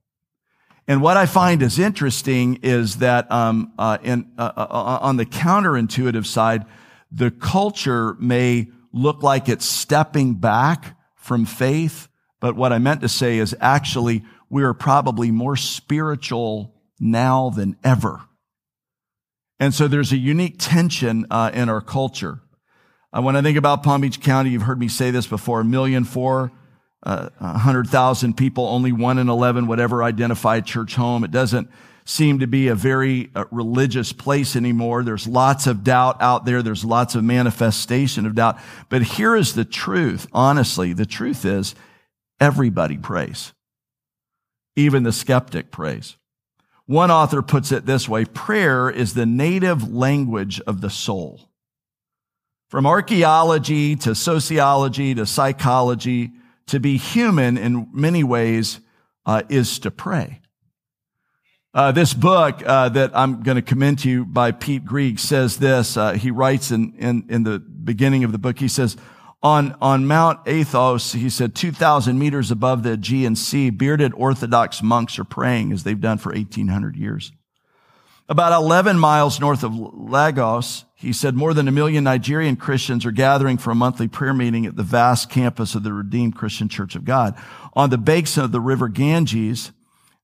And 0.87 1.01
what 1.01 1.17
I 1.17 1.25
find 1.25 1.63
is 1.63 1.79
interesting 1.79 2.59
is 2.63 2.99
that 2.99 3.33
um, 3.33 3.73
uh, 3.79 3.97
in, 4.03 4.31
uh, 4.37 4.53
uh, 4.55 4.67
uh, 4.69 4.99
on 5.01 5.17
the 5.17 5.25
counterintuitive 5.25 6.27
side, 6.27 6.67
the 7.11 7.31
culture 7.31 8.17
may 8.21 8.69
look 8.93 9.23
like 9.23 9.49
it's 9.49 9.65
stepping 9.65 10.35
back 10.35 10.95
from 11.15 11.47
faith, 11.47 12.07
but 12.39 12.55
what 12.55 12.75
I 12.75 12.79
meant 12.79 13.01
to 13.01 13.09
say 13.09 13.39
is 13.39 13.57
actually 13.63 14.25
we 14.51 14.63
are 14.63 14.75
probably 14.75 15.31
more 15.31 15.57
spiritual 15.57 16.75
now 16.99 17.49
than 17.49 17.79
ever. 17.83 18.21
And 19.61 19.75
so 19.75 19.87
there's 19.87 20.11
a 20.11 20.17
unique 20.17 20.57
tension 20.59 21.27
uh, 21.31 21.51
in 21.53 21.69
our 21.69 21.83
culture. 21.83 22.41
Uh, 23.13 23.21
when 23.21 23.37
I 23.37 23.43
think 23.43 23.59
about 23.59 23.83
Palm 23.83 24.01
Beach 24.01 24.21
County, 24.21 24.51
you've 24.51 24.63
heard 24.63 24.81
me 24.81 24.89
say 24.89 25.11
this 25.11 25.27
before, 25.27 25.61
a 25.61 25.65
million 25.65 26.05
four 26.05 26.51
uh, 27.03 27.29
100,000 27.39 28.37
people, 28.37 28.67
only 28.67 28.93
one 28.93 29.19
in 29.19 29.29
11 29.29 29.67
would 29.67 29.81
ever 29.81 30.03
identify 30.03 30.61
church 30.61 30.97
home. 30.97 31.25
It 31.25 31.31
doesn't 31.31 31.71
seem 32.05 32.41
to 32.41 32.47
be 32.47 32.69
a 32.69 32.75
very 32.75 33.31
uh, 33.35 33.45
religious 33.51 34.13
place 34.13 34.57
anymore. 34.57 35.03
There's 35.03 35.27
lots 35.27 35.67
of 35.67 35.85
doubt 35.85 36.21
out 36.21 36.45
there. 36.45 36.63
There's 36.63 36.85
lots 36.85 37.15
of 37.15 37.25
manifestation 37.25 38.27
of 38.27 38.35
doubt. 38.35 38.59
But 38.89 39.03
here 39.03 39.35
is 39.35 39.55
the 39.55 39.65
truth. 39.65 40.27
Honestly, 40.33 40.93
the 40.93 41.07
truth 41.07 41.45
is 41.45 41.75
everybody 42.39 42.99
prays. 42.99 43.53
Even 44.77 45.03
the 45.03 45.13
skeptic 45.13 45.71
prays. 45.71 46.17
One 46.91 47.13
author 47.13 47.41
puts 47.41 47.71
it 47.71 47.87
this 47.87 48.09
way. 48.09 48.25
Prayer 48.25 48.91
is 48.91 49.15
the 49.15 49.25
native 49.25 49.93
language 49.93 50.61
of 50.67 50.81
the 50.81 50.91
soul. 50.91 51.49
From 52.69 52.85
archaeology 52.85 53.95
to 53.95 54.13
sociology 54.13 55.15
to 55.15 55.25
psychology, 55.25 56.33
to 56.67 56.81
be 56.81 56.97
human 56.97 57.57
in 57.57 57.87
many 57.93 58.25
ways 58.25 58.81
uh, 59.25 59.43
is 59.49 59.79
to 59.79 59.93
pray. 59.93 60.41
Uh, 61.73 61.93
this 61.93 62.13
book 62.13 62.61
uh, 62.67 62.89
that 62.89 63.17
I'm 63.17 63.45
going 63.45 63.55
to 63.55 63.63
commend 63.63 64.01
to 64.01 64.11
you 64.11 64.25
by 64.25 64.51
Pete 64.51 64.85
Greig 64.85 65.21
says 65.21 65.59
this. 65.59 65.97
Uh, 65.97 66.15
he 66.15 66.33
writes 66.33 66.73
in, 66.73 66.95
in, 66.95 67.25
in 67.29 67.45
the 67.45 67.61
beginning 67.61 68.25
of 68.25 68.33
the 68.33 68.39
book, 68.39 68.59
he 68.59 68.67
says, 68.67 68.97
On, 69.43 69.75
on 69.81 70.07
Mount 70.07 70.41
Athos, 70.47 71.13
he 71.13 71.31
said 71.31 71.55
2,000 71.55 72.19
meters 72.19 72.51
above 72.51 72.83
the 72.83 72.93
Aegean 72.93 73.37
Sea, 73.37 73.71
bearded 73.71 74.13
Orthodox 74.15 74.83
monks 74.83 75.19
are 75.19 75.25
praying 75.25 75.73
as 75.73 75.83
they've 75.83 76.01
done 76.01 76.19
for 76.19 76.31
1,800 76.33 76.95
years. 76.95 77.33
About 78.29 78.53
11 78.53 78.99
miles 78.99 79.41
north 79.41 79.65
of 79.65 79.75
Lagos, 79.75 80.85
he 80.95 81.13
said 81.13 81.35
more 81.35 81.55
than 81.55 81.67
a 81.67 81.73
million 81.73 82.05
Nigerian 82.05 82.55
Christians 82.55 83.07
are 83.07 83.11
gathering 83.11 83.57
for 83.57 83.71
a 83.71 83.75
monthly 83.75 84.07
prayer 84.07 84.35
meeting 84.35 84.67
at 84.67 84.77
the 84.77 84.83
vast 84.83 85.31
campus 85.31 85.75
of 85.75 85.83
the 85.83 85.93
Redeemed 85.93 86.37
Christian 86.37 86.69
Church 86.69 86.95
of 86.95 87.07
God. 87.07 87.35
On 87.73 87.89
the 87.89 87.99
banks 87.99 88.37
of 88.37 88.53
the 88.53 88.61
river 88.61 88.89
Ganges, 88.89 89.73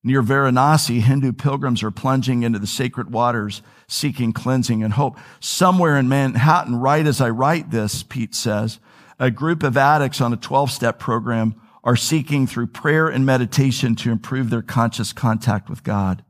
near 0.04 0.22
Varanasi, 0.22 1.00
Hindu 1.00 1.32
pilgrims 1.32 1.82
are 1.82 1.90
plunging 1.90 2.42
into 2.42 2.58
the 2.58 2.66
sacred 2.66 3.10
waters, 3.10 3.62
seeking 3.88 4.32
cleansing 4.32 4.84
and 4.84 4.92
hope. 4.92 5.18
Somewhere 5.40 5.96
in 5.96 6.08
Manhattan, 6.08 6.76
right 6.76 7.06
as 7.06 7.20
I 7.20 7.30
write 7.30 7.70
this, 7.70 8.02
Pete 8.04 8.34
says, 8.34 8.78
a 9.18 9.30
group 9.30 9.62
of 9.62 9.76
addicts 9.76 10.20
on 10.20 10.32
a 10.32 10.36
12 10.36 10.70
step 10.70 10.98
program 10.98 11.54
are 11.82 11.96
seeking 11.96 12.46
through 12.46 12.66
prayer 12.66 13.08
and 13.08 13.24
meditation 13.24 13.94
to 13.94 14.10
improve 14.10 14.50
their 14.50 14.62
conscious 14.62 15.12
contact 15.12 15.70
with 15.70 15.84
God. 15.84 16.24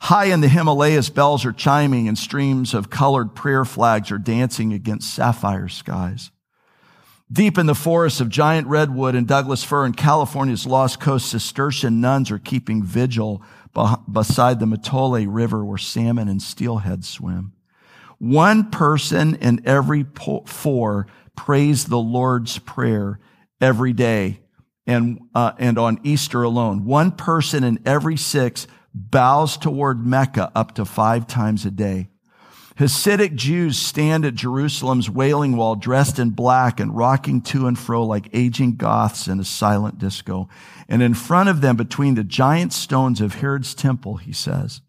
High 0.00 0.26
in 0.26 0.40
the 0.40 0.48
Himalayas, 0.48 1.10
bells 1.10 1.44
are 1.44 1.52
chiming 1.52 2.08
and 2.08 2.18
streams 2.18 2.74
of 2.74 2.90
colored 2.90 3.36
prayer 3.36 3.64
flags 3.64 4.10
are 4.10 4.18
dancing 4.18 4.72
against 4.72 5.14
sapphire 5.14 5.68
skies. 5.68 6.32
Deep 7.30 7.56
in 7.56 7.66
the 7.66 7.74
forests 7.74 8.20
of 8.20 8.28
giant 8.28 8.66
redwood 8.66 9.14
and 9.14 9.28
Douglas 9.28 9.62
fir 9.62 9.86
in 9.86 9.92
California's 9.92 10.66
Lost 10.66 10.98
Coast, 10.98 11.30
Cistercian 11.30 12.00
nuns 12.00 12.32
are 12.32 12.38
keeping 12.38 12.82
vigil 12.82 13.42
beside 14.10 14.58
the 14.58 14.66
Mattole 14.66 15.26
River 15.26 15.64
where 15.64 15.78
salmon 15.78 16.28
and 16.28 16.42
steelhead 16.42 17.04
swim. 17.04 17.52
One 18.18 18.70
person 18.70 19.36
in 19.36 19.62
every 19.64 20.04
four 20.46 21.06
prays 21.36 21.86
the 21.86 21.98
Lord's 21.98 22.58
Prayer 22.58 23.18
every 23.60 23.92
day 23.92 24.40
and, 24.86 25.20
uh, 25.34 25.52
and 25.58 25.78
on 25.78 26.00
Easter 26.02 26.42
alone. 26.42 26.84
One 26.84 27.12
person 27.12 27.64
in 27.64 27.78
every 27.86 28.16
six 28.16 28.66
bows 28.94 29.56
toward 29.56 30.04
Mecca 30.04 30.50
up 30.54 30.74
to 30.74 30.84
five 30.84 31.26
times 31.26 31.64
a 31.64 31.70
day. 31.70 32.08
Hasidic 32.76 33.34
Jews 33.34 33.76
stand 33.76 34.24
at 34.24 34.34
Jerusalem's 34.34 35.10
Wailing 35.10 35.56
Wall 35.56 35.76
dressed 35.76 36.18
in 36.18 36.30
black 36.30 36.80
and 36.80 36.96
rocking 36.96 37.42
to 37.42 37.66
and 37.66 37.78
fro 37.78 38.04
like 38.04 38.30
aging 38.32 38.76
Goths 38.76 39.28
in 39.28 39.38
a 39.38 39.44
silent 39.44 39.98
disco. 39.98 40.48
And 40.88 41.02
in 41.02 41.14
front 41.14 41.48
of 41.48 41.60
them, 41.60 41.76
between 41.76 42.14
the 42.14 42.24
giant 42.24 42.72
stones 42.72 43.20
of 43.20 43.34
Herod's 43.34 43.74
temple, 43.74 44.16
he 44.16 44.32
says, 44.32 44.80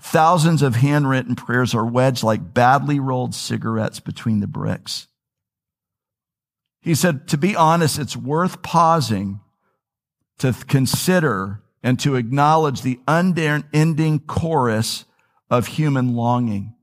thousands 0.00 0.62
of 0.62 0.76
handwritten 0.76 1.36
prayers 1.36 1.74
are 1.74 1.86
wedged 1.86 2.22
like 2.22 2.54
badly 2.54 2.98
rolled 2.98 3.34
cigarettes 3.34 4.00
between 4.00 4.40
the 4.40 4.46
bricks. 4.46 5.06
He 6.86 6.94
said, 6.94 7.26
to 7.30 7.36
be 7.36 7.56
honest, 7.56 7.98
it's 7.98 8.16
worth 8.16 8.62
pausing 8.62 9.40
to 10.38 10.52
consider 10.52 11.64
and 11.82 11.98
to 11.98 12.14
acknowledge 12.14 12.82
the 12.82 13.00
unending 13.08 14.20
chorus 14.20 15.04
of 15.50 15.66
human 15.66 16.14
longing. 16.14 16.76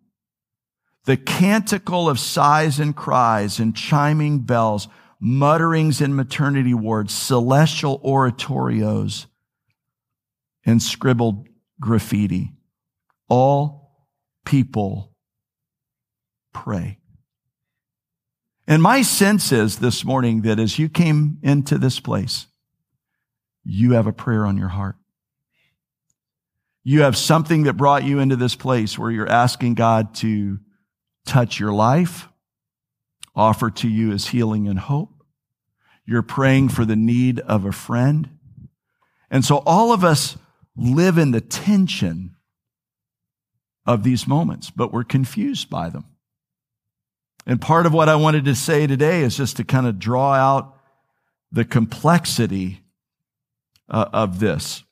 The 1.05 1.15
canticle 1.15 2.09
of 2.09 2.19
sighs 2.19 2.81
and 2.81 2.93
cries 2.93 3.59
and 3.59 3.73
chiming 3.73 4.39
bells, 4.39 4.89
mutterings 5.21 6.01
in 6.01 6.17
maternity 6.17 6.73
wards, 6.73 7.13
celestial 7.13 8.01
oratorios, 8.01 9.27
and 10.65 10.83
scribbled 10.83 11.47
graffiti. 11.79 12.51
All 13.29 14.05
people 14.43 15.13
pray. 16.51 16.99
And 18.67 18.81
my 18.81 19.01
sense 19.01 19.51
is 19.51 19.79
this 19.79 20.05
morning 20.05 20.41
that 20.43 20.59
as 20.59 20.79
you 20.79 20.87
came 20.87 21.37
into 21.43 21.77
this 21.77 21.99
place, 21.99 22.47
you 23.63 23.93
have 23.93 24.07
a 24.07 24.13
prayer 24.13 24.45
on 24.45 24.57
your 24.57 24.69
heart. 24.69 24.95
You 26.83 27.01
have 27.01 27.17
something 27.17 27.63
that 27.63 27.73
brought 27.73 28.03
you 28.03 28.19
into 28.19 28.35
this 28.35 28.55
place 28.55 28.97
where 28.97 29.11
you're 29.11 29.29
asking 29.29 29.75
God 29.75 30.15
to 30.15 30.59
touch 31.25 31.59
your 31.59 31.71
life, 31.71 32.27
offer 33.35 33.69
to 33.69 33.87
you 33.87 34.11
as 34.11 34.27
healing 34.27 34.67
and 34.67 34.79
hope. 34.79 35.23
You're 36.05 36.21
praying 36.21 36.69
for 36.69 36.83
the 36.83 36.97
need 36.97 37.39
of 37.39 37.63
a 37.63 37.71
friend. 37.71 38.29
And 39.29 39.45
so 39.45 39.63
all 39.65 39.93
of 39.93 40.03
us 40.03 40.37
live 40.75 41.17
in 41.17 41.31
the 41.31 41.41
tension 41.41 42.35
of 43.85 44.03
these 44.03 44.27
moments, 44.27 44.69
but 44.69 44.91
we're 44.91 45.03
confused 45.03 45.69
by 45.69 45.89
them. 45.89 46.05
And 47.45 47.59
part 47.59 47.85
of 47.85 47.93
what 47.93 48.09
I 48.09 48.15
wanted 48.15 48.45
to 48.45 48.55
say 48.55 48.87
today 48.87 49.21
is 49.21 49.35
just 49.35 49.57
to 49.57 49.63
kind 49.63 49.85
of 49.85 49.99
draw 49.99 50.33
out 50.33 50.77
the 51.51 51.65
complexity 51.65 52.81
uh, 53.89 54.05
of 54.13 54.39
this. 54.39 54.83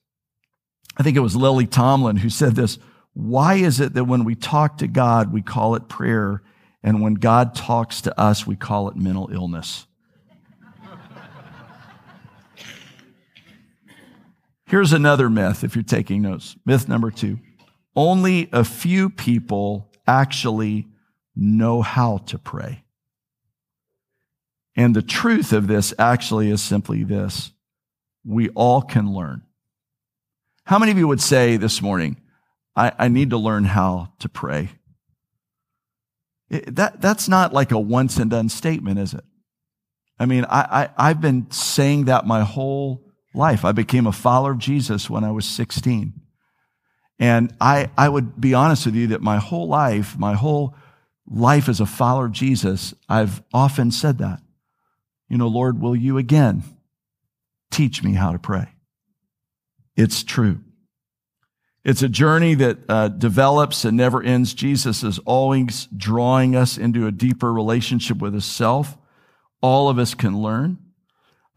I 0.98 1.04
think 1.04 1.16
it 1.16 1.22
was 1.22 1.36
Lily 1.36 1.66
Tomlin 1.66 2.18
who 2.18 2.30
said 2.30 2.56
this. 2.56 2.78
Why 3.14 3.56
is 3.56 3.80
it 3.80 3.94
that 3.94 4.06
when 4.06 4.24
we 4.24 4.36
talk 4.36 4.78
to 4.78 4.88
God, 4.88 5.34
we 5.34 5.42
call 5.42 5.76
it 5.76 5.90
prayer, 5.90 6.44
and 6.84 7.02
when 7.02 7.16
God 7.16 7.56
talks 7.56 8.02
to 8.02 8.20
us, 8.20 8.46
we 8.46 8.56
call 8.56 8.90
it 8.90 8.96
mental 8.96 9.30
illness? 9.32 9.88
Here's 14.66 14.94
another 14.94 15.30
myth 15.30 15.66
if 15.66 15.76
you're 15.76 15.84
taking 15.84 16.22
notes. 16.22 16.56
Myth 16.66 16.88
number 16.88 17.12
two. 17.12 17.40
Only 17.94 18.48
a 18.54 18.64
few 18.64 19.10
people 19.10 19.92
actually 20.08 20.88
know 21.36 21.82
how 21.82 22.18
to 22.18 22.38
pray. 22.38 22.84
And 24.76 24.96
the 24.96 25.02
truth 25.02 25.54
of 25.54 25.68
this 25.68 25.94
actually 26.00 26.50
is 26.50 26.62
simply 26.62 27.04
this 27.04 27.52
we 28.24 28.50
all 28.50 28.82
can 28.82 29.14
learn. 29.14 29.42
How 30.66 30.78
many 30.78 30.92
of 30.92 30.98
you 30.98 31.08
would 31.08 31.22
say 31.22 31.58
this 31.58 31.82
morning, 31.82 32.18
I, 32.76 32.92
I 32.98 33.08
need 33.08 33.32
to 33.32 33.38
learn 33.38 33.66
how 33.66 34.14
to 34.20 34.30
pray? 34.30 34.70
It, 36.50 36.76
that, 36.76 37.02
that's 37.02 37.28
not 37.28 37.54
like 37.54 37.72
a 37.72 37.80
once 37.80 38.18
and 38.18 38.30
done 38.30 38.48
statement, 38.48 39.00
is 39.00 39.14
it? 39.14 39.24
I 40.20 40.28
mean, 40.28 40.46
I, 40.46 40.90
I, 40.98 41.10
I've 41.10 41.20
been 41.20 41.50
saying 41.50 42.06
that 42.06 42.28
my 42.28 42.44
whole 42.44 43.12
life. 43.34 43.66
I 43.66 43.72
became 43.72 44.06
a 44.06 44.12
follower 44.12 44.52
of 44.52 44.60
Jesus 44.60 45.10
when 45.10 45.24
I 45.24 45.32
was 45.32 45.46
16. 45.46 46.14
And 47.20 47.54
I, 47.62 47.90
I 47.98 48.10
would 48.10 48.40
be 48.40 48.54
honest 48.54 48.86
with 48.86 48.96
you 48.96 49.08
that 49.08 49.22
my 49.22 49.38
whole 49.38 49.68
life, 49.68 50.18
my 50.18 50.34
whole 50.34 50.76
life 51.32 51.70
as 51.70 51.80
a 51.80 51.86
follower 51.86 52.26
of 52.26 52.32
Jesus, 52.32 52.94
I've 53.08 53.42
often 53.54 53.92
said 53.92 54.18
that. 54.20 54.42
You 55.30 55.38
know, 55.38 55.48
Lord, 55.48 55.82
will 55.82 55.96
you 55.96 56.18
again 56.18 56.64
teach 57.72 58.04
me 58.04 58.14
how 58.14 58.34
to 58.34 58.40
pray? 58.40 58.68
It's 59.96 60.24
true. 60.24 60.60
It's 61.84 62.04
a 62.04 62.10
journey 62.10 62.54
that 62.56 62.78
uh, 62.88 63.08
develops 63.08 63.86
and 63.86 63.98
never 63.98 64.22
ends. 64.22 64.54
Jesus 64.54 65.04
is 65.04 65.20
always 65.20 65.88
drawing 65.96 66.56
us 66.56 66.78
into 66.78 67.08
a 67.08 67.12
deeper 67.12 67.52
relationship 67.52 68.18
with 68.18 68.34
Himself. 68.34 68.98
All 69.62 69.90
of 69.90 69.98
us 69.98 70.14
can 70.14 70.42
learn. 70.42 70.78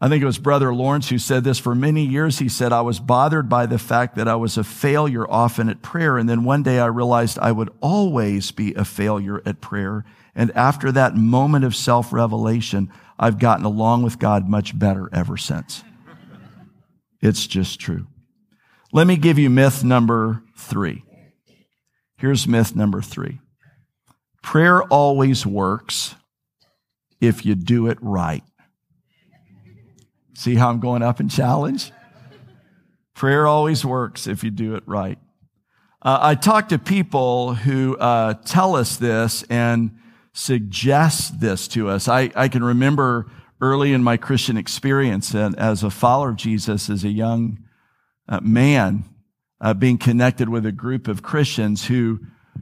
I 0.01 0.09
think 0.09 0.21
it 0.21 0.25
was 0.25 0.37
Brother 0.37 0.73
Lawrence 0.73 1.09
who 1.09 1.17
said 1.17 1.43
this. 1.43 1.57
For 1.57 1.73
many 1.73 2.05
years, 2.05 2.39
he 2.39 2.49
said, 2.49 2.73
I 2.73 2.81
was 2.81 2.99
bothered 2.99 3.47
by 3.47 3.65
the 3.65 3.79
fact 3.79 4.15
that 4.15 4.27
I 4.27 4.35
was 4.35 4.57
a 4.57 4.63
failure 4.63 5.29
often 5.29 5.69
at 5.69 5.81
prayer. 5.81 6.17
And 6.17 6.27
then 6.27 6.43
one 6.43 6.63
day 6.63 6.79
I 6.79 6.87
realized 6.87 7.39
I 7.39 7.53
would 7.53 7.69
always 7.81 8.51
be 8.51 8.73
a 8.73 8.83
failure 8.83 9.41
at 9.45 9.61
prayer. 9.61 10.03
And 10.35 10.51
after 10.51 10.91
that 10.91 11.15
moment 11.15 11.63
of 11.63 11.75
self 11.75 12.11
revelation, 12.11 12.91
I've 13.17 13.39
gotten 13.39 13.65
along 13.65 14.03
with 14.03 14.19
God 14.19 14.49
much 14.49 14.77
better 14.77 15.09
ever 15.13 15.37
since. 15.37 15.83
It's 17.21 17.47
just 17.47 17.79
true. 17.79 18.07
Let 18.91 19.07
me 19.07 19.15
give 19.15 19.39
you 19.39 19.49
myth 19.49 19.83
number 19.83 20.43
three. 20.57 21.03
Here's 22.17 22.47
myth 22.47 22.75
number 22.75 23.01
three. 23.01 23.39
Prayer 24.41 24.83
always 24.83 25.45
works 25.45 26.15
if 27.21 27.45
you 27.45 27.55
do 27.55 27.87
it 27.87 27.97
right. 28.01 28.43
See 30.35 30.55
how 30.55 30.69
I'm 30.69 30.81
going 30.81 31.01
up 31.01 31.21
in 31.21 31.29
challenge? 31.29 31.93
Prayer 33.13 33.47
always 33.47 33.85
works 33.85 34.27
if 34.27 34.43
you 34.43 34.51
do 34.51 34.75
it 34.75 34.83
right. 34.85 35.17
Uh, 36.01 36.19
I 36.21 36.35
talk 36.35 36.69
to 36.69 36.77
people 36.77 37.55
who 37.55 37.95
uh, 37.97 38.33
tell 38.45 38.75
us 38.75 38.97
this 38.97 39.43
and 39.43 39.97
suggest 40.33 41.39
this 41.39 41.69
to 41.69 41.87
us. 41.87 42.09
I, 42.09 42.31
I 42.35 42.49
can 42.49 42.65
remember 42.65 43.31
early 43.61 43.93
in 43.93 44.03
my 44.03 44.17
Christian 44.17 44.57
experience 44.57 45.33
and 45.33 45.57
as 45.57 45.83
a 45.83 45.89
follower 45.89 46.31
of 46.31 46.35
Jesus 46.35 46.89
as 46.89 47.05
a 47.05 47.09
young 47.09 47.63
uh, 48.27 48.41
man 48.41 49.05
uh, 49.61 49.73
being 49.73 49.97
connected 49.97 50.49
with 50.49 50.65
a 50.65 50.73
group 50.73 51.07
of 51.07 51.23
Christians 51.23 51.85
who 51.85 52.19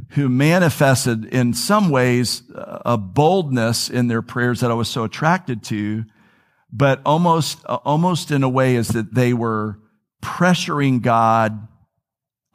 who 0.10 0.30
manifested 0.30 1.26
in 1.26 1.54
some 1.54 1.90
ways 1.90 2.44
a 2.56 2.98
boldness 2.98 3.90
in 3.90 4.08
their 4.08 4.22
prayers 4.22 4.60
that 4.60 4.72
I 4.72 4.74
was 4.76 4.88
so 4.88 5.04
attracted 5.04 5.64
to 5.66 6.06
but 6.76 7.02
almost, 7.06 7.64
almost 7.66 8.32
in 8.32 8.42
a 8.42 8.50
way 8.50 8.76
is 8.76 8.88
that 8.90 9.14
they 9.14 9.32
were 9.32 9.78
pressuring 10.24 11.04
God 11.04 11.68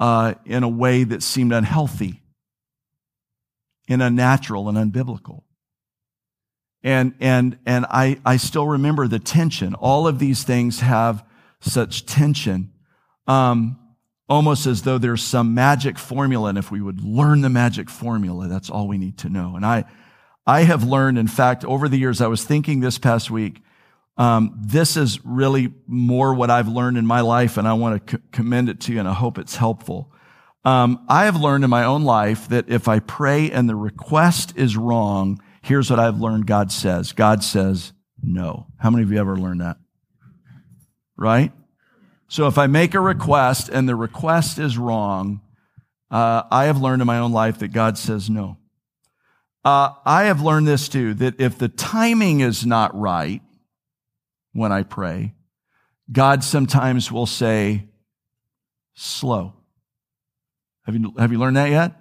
uh, 0.00 0.34
in 0.44 0.64
a 0.64 0.68
way 0.68 1.04
that 1.04 1.22
seemed 1.22 1.52
unhealthy 1.52 2.20
and 3.88 4.02
unnatural 4.02 4.68
and 4.68 4.76
unbiblical. 4.76 5.44
And, 6.82 7.14
and, 7.20 7.58
and 7.64 7.86
I, 7.88 8.20
I 8.24 8.38
still 8.38 8.66
remember 8.66 9.06
the 9.06 9.20
tension. 9.20 9.74
All 9.74 10.08
of 10.08 10.18
these 10.18 10.42
things 10.42 10.80
have 10.80 11.24
such 11.60 12.04
tension. 12.04 12.72
Um, 13.28 13.78
almost 14.28 14.66
as 14.66 14.82
though 14.82 14.98
there's 14.98 15.22
some 15.22 15.54
magic 15.54 15.96
formula. 15.96 16.48
And 16.48 16.58
if 16.58 16.72
we 16.72 16.80
would 16.80 17.02
learn 17.02 17.40
the 17.42 17.48
magic 17.48 17.88
formula, 17.88 18.48
that's 18.48 18.68
all 18.68 18.88
we 18.88 18.98
need 18.98 19.18
to 19.18 19.28
know. 19.28 19.54
And 19.54 19.64
I, 19.64 19.84
I 20.44 20.62
have 20.62 20.82
learned, 20.82 21.18
in 21.18 21.28
fact, 21.28 21.64
over 21.64 21.88
the 21.88 21.98
years, 21.98 22.20
I 22.20 22.26
was 22.26 22.42
thinking 22.42 22.80
this 22.80 22.98
past 22.98 23.30
week, 23.30 23.62
um, 24.18 24.58
this 24.60 24.96
is 24.96 25.24
really 25.24 25.72
more 25.86 26.34
what 26.34 26.50
I've 26.50 26.66
learned 26.66 26.98
in 26.98 27.06
my 27.06 27.20
life, 27.20 27.56
and 27.56 27.68
I 27.68 27.74
want 27.74 28.04
to 28.06 28.16
c- 28.16 28.22
commend 28.32 28.68
it 28.68 28.80
to 28.80 28.92
you, 28.92 28.98
and 28.98 29.08
I 29.08 29.12
hope 29.14 29.38
it's 29.38 29.54
helpful. 29.54 30.12
Um, 30.64 31.06
I 31.08 31.26
have 31.26 31.36
learned 31.36 31.62
in 31.62 31.70
my 31.70 31.84
own 31.84 32.02
life 32.02 32.48
that 32.48 32.68
if 32.68 32.88
I 32.88 32.98
pray 32.98 33.50
and 33.50 33.68
the 33.68 33.76
request 33.76 34.54
is 34.56 34.76
wrong, 34.76 35.40
here's 35.62 35.88
what 35.88 36.00
I've 36.00 36.20
learned 36.20 36.48
God 36.48 36.72
says. 36.72 37.12
God 37.12 37.44
says 37.44 37.92
no. 38.20 38.66
How 38.78 38.90
many 38.90 39.04
of 39.04 39.12
you 39.12 39.18
ever 39.18 39.36
learned 39.36 39.60
that? 39.60 39.76
Right? 41.16 41.52
So 42.26 42.48
if 42.48 42.58
I 42.58 42.66
make 42.66 42.94
a 42.94 43.00
request 43.00 43.68
and 43.68 43.88
the 43.88 43.96
request 43.96 44.58
is 44.58 44.76
wrong, 44.76 45.40
uh, 46.10 46.42
I 46.50 46.64
have 46.64 46.80
learned 46.80 47.02
in 47.02 47.06
my 47.06 47.20
own 47.20 47.32
life 47.32 47.60
that 47.60 47.68
God 47.68 47.96
says 47.96 48.28
no. 48.28 48.58
Uh, 49.64 49.90
I 50.04 50.24
have 50.24 50.42
learned 50.42 50.66
this 50.66 50.88
too, 50.88 51.14
that 51.14 51.40
if 51.40 51.56
the 51.56 51.68
timing 51.68 52.40
is 52.40 52.66
not 52.66 52.98
right 52.98 53.42
when 54.58 54.72
I 54.72 54.82
pray, 54.82 55.34
God 56.10 56.44
sometimes 56.44 57.10
will 57.12 57.26
say, 57.26 57.88
slow. 58.94 59.54
Have 60.84 60.96
you, 60.96 61.14
have 61.18 61.32
you 61.32 61.38
learned 61.38 61.56
that 61.56 61.70
yet? 61.70 61.94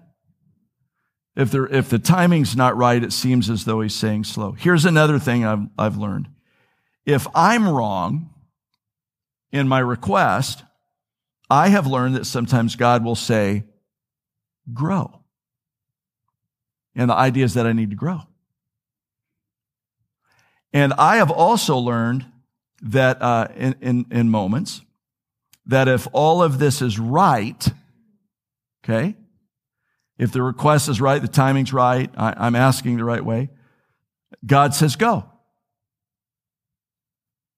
If, 1.36 1.52
there, 1.52 1.67
if 1.67 1.89
the 1.89 2.00
timing's 2.00 2.56
not 2.56 2.76
right, 2.76 3.04
it 3.04 3.13
seems 3.13 3.50
as 3.50 3.65
though 3.65 3.82
he's 3.82 3.93
saying 3.93 4.24
slow. 4.24 4.54
Here's 4.54 4.86
another 4.86 5.20
thing 5.20 5.46
I've, 5.46 5.67
I've 5.78 5.98
learned. 5.98 6.30
If 7.06 7.28
I'm 7.36 7.70
wrong, 7.70 8.34
in 9.52 9.67
my 9.67 9.80
request, 9.80 10.63
I 11.50 11.70
have 11.70 11.88
learned 11.88 12.15
that 12.15 12.26
sometimes 12.26 12.76
God 12.76 13.04
will 13.04 13.15
say, 13.15 13.63
grow. 14.74 15.22
And 16.96 17.10
the 17.10 17.15
idea 17.15 17.46
is 17.46 17.54
that 17.54 17.67
I 17.67 17.74
need 17.74 17.91
to 17.91 17.96
grow. 17.96 18.22
And 20.74 20.93
I 20.93 21.17
have 21.17 21.32
also 21.32 21.78
learned 21.78 22.26
that 22.82 23.22
uh, 23.22 23.48
in, 23.56 23.76
in, 23.82 24.06
in 24.12 24.30
moments, 24.30 24.82
that 25.66 25.88
if 25.88 26.08
all 26.13 26.42
of 26.42 26.60
this 26.60 26.82
is 26.82 27.00
right, 27.00 27.68
okay, 28.84 29.16
if 30.18 30.32
the 30.32 30.42
request 30.42 30.90
is 30.90 31.00
right, 31.02 31.22
the 31.22 31.28
timing's 31.28 31.74
right, 31.74 32.10
I, 32.18 32.34
I'm 32.38 32.56
asking 32.56 32.98
the 32.98 33.04
right 33.04 33.24
way, 33.24 33.50
God 34.46 34.74
says 34.74 34.96
go. 34.96 35.26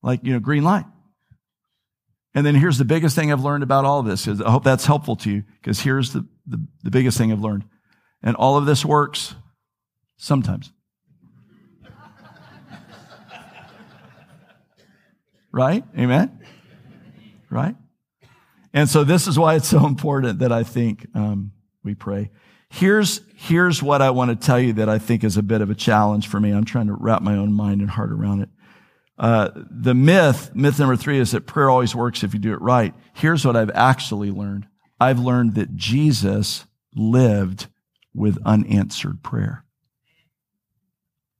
Like, 0.01 0.21
you 0.23 0.33
know, 0.33 0.39
green 0.39 0.63
light. 0.63 0.85
And 2.33 2.45
then 2.45 2.55
here's 2.55 2.77
the 2.77 2.85
biggest 2.85 3.15
thing 3.15 3.31
I've 3.31 3.43
learned 3.43 3.63
about 3.63 3.85
all 3.85 3.99
of 3.99 4.05
this. 4.05 4.27
I 4.27 4.51
hope 4.51 4.63
that's 4.63 4.85
helpful 4.85 5.15
to 5.17 5.31
you 5.31 5.43
because 5.61 5.81
here's 5.81 6.13
the, 6.13 6.25
the, 6.47 6.65
the 6.83 6.91
biggest 6.91 7.17
thing 7.17 7.31
I've 7.31 7.41
learned. 7.41 7.65
And 8.21 8.35
all 8.35 8.57
of 8.57 8.65
this 8.65 8.85
works 8.85 9.35
sometimes. 10.17 10.71
Right? 15.51 15.83
Amen? 15.97 16.39
Right? 17.49 17.75
And 18.73 18.87
so 18.87 19.03
this 19.03 19.27
is 19.27 19.37
why 19.37 19.55
it's 19.55 19.67
so 19.67 19.85
important 19.85 20.39
that 20.39 20.51
I 20.51 20.63
think 20.63 21.07
um, 21.15 21.51
we 21.83 21.95
pray. 21.95 22.31
Here's, 22.69 23.21
here's 23.35 23.81
what 23.81 24.01
I 24.01 24.11
want 24.11 24.29
to 24.29 24.45
tell 24.45 24.59
you 24.59 24.73
that 24.73 24.89
I 24.89 24.99
think 24.99 25.23
is 25.23 25.37
a 25.37 25.43
bit 25.43 25.61
of 25.61 25.71
a 25.71 25.75
challenge 25.75 26.27
for 26.27 26.39
me. 26.39 26.51
I'm 26.51 26.65
trying 26.65 26.87
to 26.87 26.93
wrap 26.93 27.21
my 27.21 27.35
own 27.35 27.51
mind 27.51 27.81
and 27.81 27.89
heart 27.89 28.11
around 28.11 28.41
it. 28.41 28.49
Uh, 29.17 29.49
the 29.69 29.95
myth, 29.95 30.51
myth 30.55 30.79
number 30.79 30.95
three 30.95 31.19
is 31.19 31.31
that 31.31 31.47
prayer 31.47 31.69
always 31.69 31.95
works 31.95 32.23
if 32.23 32.33
you 32.33 32.39
do 32.39 32.53
it 32.53 32.61
right. 32.61 32.93
Here's 33.13 33.45
what 33.45 33.55
I've 33.55 33.71
actually 33.71 34.31
learned. 34.31 34.67
I've 34.99 35.19
learned 35.19 35.55
that 35.55 35.75
Jesus 35.75 36.65
lived 36.95 37.67
with 38.13 38.37
unanswered 38.45 39.23
prayer. 39.23 39.65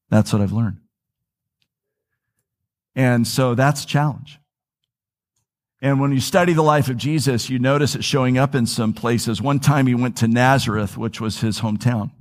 That's 0.10 0.34
what 0.34 0.42
I've 0.42 0.52
learned. 0.52 0.80
And 3.00 3.26
so 3.26 3.56
that's 3.56 3.86
a 3.86 3.88
challenge. 3.88 4.40
And 5.82 6.02
when 6.02 6.12
you 6.12 6.20
study 6.20 6.52
the 6.52 6.62
life 6.62 6.90
of 6.90 6.98
Jesus, 6.98 7.50
you 7.50 7.58
notice 7.58 7.96
it 7.96 8.04
showing 8.04 8.38
up 8.38 8.54
in 8.54 8.66
some 8.66 8.92
places. 8.92 9.42
One 9.42 9.62
time 9.62 9.88
he 9.88 9.96
went 9.96 10.18
to 10.18 10.28
Nazareth, 10.28 10.98
which 10.98 11.22
was 11.22 11.40
his 11.40 11.62
hometown. 11.62 12.12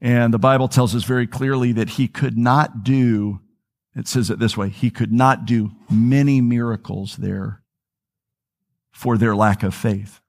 And 0.00 0.32
the 0.32 0.38
Bible 0.38 0.66
tells 0.66 0.94
us 0.94 1.04
very 1.04 1.26
clearly 1.26 1.72
that 1.72 1.90
he 1.90 2.08
could 2.08 2.38
not 2.38 2.84
do 2.84 3.40
it 3.94 4.08
says 4.08 4.30
it 4.30 4.38
this 4.38 4.56
way 4.56 4.70
He 4.70 4.88
could 4.88 5.12
not 5.12 5.44
do 5.44 5.72
many 5.90 6.40
miracles 6.40 7.16
there 7.16 7.62
for 8.92 9.18
their 9.18 9.36
lack 9.36 9.62
of 9.62 9.74
faith. 9.74 10.20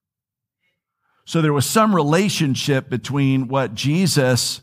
So 1.23 1.41
there 1.41 1.53
was 1.53 1.65
some 1.65 1.95
relationship 1.95 2.89
between 2.89 3.47
what 3.47 3.75
Jesus 3.75 4.59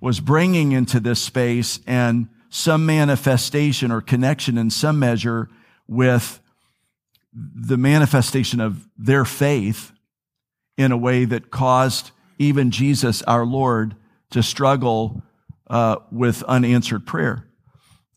was 0.00 0.20
bringing 0.20 0.72
into 0.72 1.00
this 1.00 1.20
space 1.20 1.80
and 1.86 2.28
some 2.50 2.84
manifestation 2.84 3.90
or 3.90 4.00
connection 4.00 4.58
in 4.58 4.68
some 4.68 4.98
measure 4.98 5.48
with 5.86 6.40
the 7.32 7.76
manifestation 7.76 8.60
of 8.60 8.88
their 8.98 9.24
faith 9.24 9.92
in 10.76 10.92
a 10.92 10.96
way 10.96 11.24
that 11.24 11.50
caused 11.50 12.10
even 12.38 12.70
Jesus, 12.70 13.22
our 13.22 13.46
Lord, 13.46 13.94
to 14.30 14.42
struggle 14.42 15.22
uh, 15.68 15.96
with 16.10 16.42
unanswered 16.44 17.06
prayer. 17.06 17.46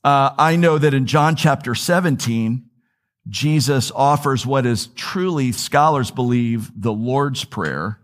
Uh, 0.03 0.33
I 0.37 0.55
know 0.55 0.77
that 0.77 0.93
in 0.93 1.05
John 1.05 1.35
chapter 1.35 1.75
17, 1.75 2.65
Jesus 3.27 3.91
offers 3.91 4.45
what 4.45 4.65
is 4.65 4.87
truly, 4.87 5.51
scholars 5.51 6.11
believe, 6.11 6.71
the 6.75 6.91
Lord's 6.91 7.45
Prayer. 7.45 7.99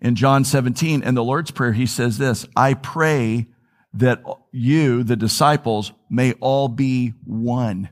In 0.00 0.14
John 0.14 0.44
17, 0.44 1.02
and 1.02 1.16
the 1.16 1.24
Lord's 1.24 1.50
Prayer, 1.50 1.72
he 1.72 1.86
says 1.86 2.18
this, 2.18 2.46
I 2.54 2.74
pray 2.74 3.46
that 3.94 4.22
you, 4.56 5.02
the 5.02 5.16
disciples, 5.16 5.92
may 6.10 6.32
all 6.34 6.68
be 6.68 7.14
one, 7.24 7.90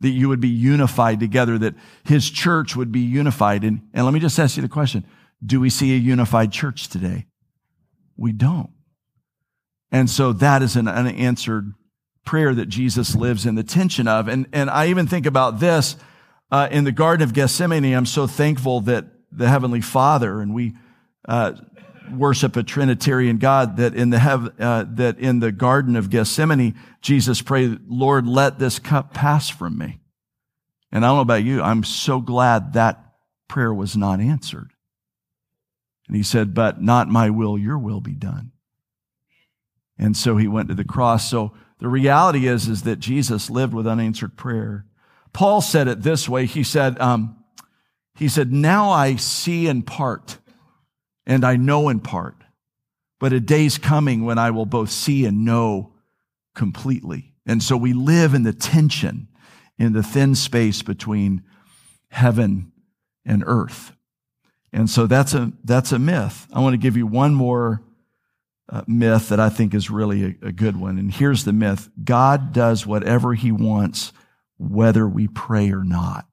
that 0.00 0.10
you 0.10 0.28
would 0.28 0.40
be 0.40 0.48
unified 0.48 1.20
together, 1.20 1.58
that 1.58 1.74
his 2.04 2.30
church 2.30 2.76
would 2.76 2.92
be 2.92 3.00
unified. 3.00 3.64
And, 3.64 3.80
and 3.94 4.04
let 4.04 4.12
me 4.12 4.20
just 4.20 4.38
ask 4.38 4.56
you 4.56 4.62
the 4.62 4.68
question. 4.68 5.04
Do 5.44 5.60
we 5.60 5.70
see 5.70 5.94
a 5.94 5.98
unified 5.98 6.52
church 6.52 6.88
today? 6.88 7.26
We 8.16 8.32
don't. 8.32 8.70
And 9.90 10.10
so 10.10 10.32
that 10.34 10.62
is 10.62 10.76
an 10.76 10.88
unanswered 10.88 11.72
prayer 12.24 12.54
that 12.54 12.68
Jesus 12.68 13.14
lives 13.14 13.46
in 13.46 13.54
the 13.54 13.64
tension 13.64 14.08
of. 14.08 14.28
And, 14.28 14.46
and 14.52 14.68
I 14.68 14.88
even 14.88 15.06
think 15.06 15.26
about 15.26 15.60
this 15.60 15.96
uh, 16.50 16.68
in 16.70 16.84
the 16.84 16.92
Garden 16.92 17.22
of 17.22 17.32
Gethsemane. 17.32 17.94
I'm 17.94 18.06
so 18.06 18.26
thankful 18.26 18.80
that 18.82 19.06
the 19.32 19.48
Heavenly 19.48 19.80
Father 19.80 20.40
and 20.40 20.54
we 20.54 20.74
uh, 21.28 21.52
worship 22.12 22.56
a 22.56 22.62
Trinitarian 22.62 23.38
God 23.38 23.76
that 23.76 23.94
in 23.94 24.10
the 24.10 24.18
hev- 24.18 24.60
uh, 24.60 24.84
that 24.94 25.18
in 25.18 25.40
the 25.40 25.52
Garden 25.52 25.96
of 25.96 26.10
Gethsemane, 26.10 26.74
Jesus 27.00 27.42
prayed, 27.42 27.80
"Lord, 27.88 28.26
let 28.26 28.58
this 28.58 28.78
cup 28.78 29.14
pass 29.14 29.48
from 29.48 29.78
me." 29.78 30.00
And 30.92 31.04
I 31.04 31.08
don't 31.08 31.16
know 31.16 31.22
about 31.22 31.44
you, 31.44 31.62
I'm 31.62 31.84
so 31.84 32.20
glad 32.20 32.72
that 32.74 33.14
prayer 33.48 33.72
was 33.72 33.96
not 33.96 34.20
answered. 34.20 34.72
And 36.08 36.16
he 36.16 36.22
said, 36.22 36.54
"But 36.54 36.82
not 36.82 37.08
my 37.08 37.30
will, 37.30 37.58
your 37.58 37.78
will 37.78 38.00
be 38.00 38.14
done." 38.14 38.52
And 39.98 40.16
so 40.16 40.36
he 40.36 40.46
went 40.46 40.68
to 40.68 40.74
the 40.74 40.84
cross. 40.84 41.28
So 41.28 41.52
the 41.78 41.88
reality 41.88 42.46
is, 42.46 42.68
is 42.68 42.82
that 42.82 43.00
Jesus 43.00 43.50
lived 43.50 43.74
with 43.74 43.86
unanswered 43.86 44.36
prayer. 44.36 44.86
Paul 45.32 45.60
said 45.60 45.88
it 45.88 46.02
this 46.02 46.28
way. 46.28 46.46
He 46.46 46.62
said, 46.62 46.98
um, 47.00 47.36
he 48.14 48.28
said, 48.28 48.52
now 48.52 48.90
I 48.90 49.16
see 49.16 49.66
in 49.66 49.82
part 49.82 50.38
and 51.26 51.44
I 51.44 51.56
know 51.56 51.88
in 51.88 52.00
part, 52.00 52.36
but 53.18 53.32
a 53.32 53.40
day's 53.40 53.78
coming 53.78 54.24
when 54.24 54.38
I 54.38 54.50
will 54.50 54.66
both 54.66 54.90
see 54.90 55.24
and 55.24 55.44
know 55.44 55.92
completely. 56.54 57.34
And 57.46 57.62
so 57.62 57.76
we 57.76 57.92
live 57.92 58.34
in 58.34 58.42
the 58.42 58.52
tension 58.52 59.28
in 59.78 59.92
the 59.92 60.02
thin 60.02 60.34
space 60.34 60.82
between 60.82 61.42
heaven 62.10 62.72
and 63.24 63.44
earth. 63.46 63.92
And 64.72 64.88
so 64.88 65.06
that's 65.06 65.34
a, 65.34 65.52
that's 65.64 65.92
a 65.92 65.98
myth. 65.98 66.46
I 66.52 66.60
want 66.60 66.74
to 66.74 66.78
give 66.78 66.96
you 66.96 67.06
one 67.06 67.34
more 67.34 67.82
uh, 68.68 68.82
myth 68.86 69.28
that 69.28 69.40
I 69.40 69.48
think 69.48 69.74
is 69.74 69.90
really 69.90 70.24
a, 70.42 70.48
a 70.48 70.52
good 70.52 70.76
one. 70.76 70.98
And 70.98 71.12
here's 71.12 71.44
the 71.44 71.52
myth 71.52 71.88
God 72.02 72.52
does 72.52 72.86
whatever 72.86 73.34
he 73.34 73.52
wants, 73.52 74.12
whether 74.58 75.06
we 75.06 75.28
pray 75.28 75.70
or 75.70 75.84
not. 75.84 76.26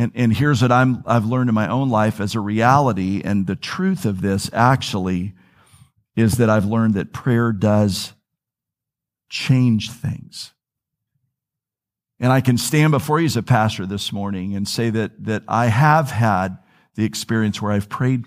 And, 0.00 0.12
and 0.14 0.34
here's 0.34 0.62
what 0.62 0.72
I'm, 0.72 1.04
I've 1.04 1.26
learned 1.26 1.50
in 1.50 1.54
my 1.54 1.68
own 1.68 1.90
life 1.90 2.22
as 2.22 2.34
a 2.34 2.40
reality. 2.40 3.20
And 3.22 3.46
the 3.46 3.54
truth 3.54 4.06
of 4.06 4.22
this 4.22 4.48
actually 4.54 5.34
is 6.16 6.38
that 6.38 6.48
I've 6.48 6.64
learned 6.64 6.94
that 6.94 7.12
prayer 7.12 7.52
does 7.52 8.14
change 9.28 9.90
things. 9.90 10.54
And 12.18 12.32
I 12.32 12.40
can 12.40 12.56
stand 12.56 12.92
before 12.92 13.20
you 13.20 13.26
as 13.26 13.36
a 13.36 13.42
pastor 13.42 13.84
this 13.84 14.10
morning 14.10 14.56
and 14.56 14.66
say 14.66 14.88
that, 14.88 15.22
that 15.22 15.42
I 15.46 15.66
have 15.66 16.10
had 16.10 16.56
the 16.94 17.04
experience 17.04 17.60
where 17.60 17.72
I've 17.72 17.90
prayed 17.90 18.24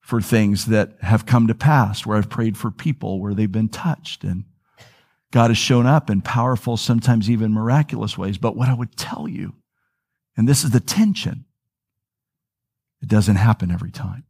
for 0.00 0.22
things 0.22 0.64
that 0.66 0.96
have 1.02 1.26
come 1.26 1.48
to 1.48 1.54
pass, 1.54 2.06
where 2.06 2.16
I've 2.16 2.30
prayed 2.30 2.56
for 2.56 2.70
people 2.70 3.20
where 3.20 3.34
they've 3.34 3.52
been 3.52 3.68
touched 3.68 4.24
and 4.24 4.44
God 5.32 5.50
has 5.50 5.58
shown 5.58 5.84
up 5.84 6.08
in 6.08 6.22
powerful, 6.22 6.78
sometimes 6.78 7.28
even 7.28 7.52
miraculous 7.52 8.16
ways. 8.16 8.38
But 8.38 8.56
what 8.56 8.70
I 8.70 8.74
would 8.74 8.96
tell 8.96 9.28
you, 9.28 9.52
and 10.36 10.48
this 10.48 10.64
is 10.64 10.70
the 10.70 10.80
tension, 10.80 11.44
it 13.02 13.08
doesn't 13.08 13.36
happen 13.36 13.70
every 13.70 13.90
time. 13.90 14.24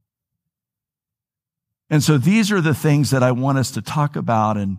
And 1.90 2.02
so 2.02 2.16
these 2.16 2.50
are 2.50 2.60
the 2.60 2.74
things 2.74 3.10
that 3.10 3.22
I 3.22 3.32
want 3.32 3.58
us 3.58 3.70
to 3.72 3.82
talk 3.82 4.16
about 4.16 4.56
and 4.56 4.78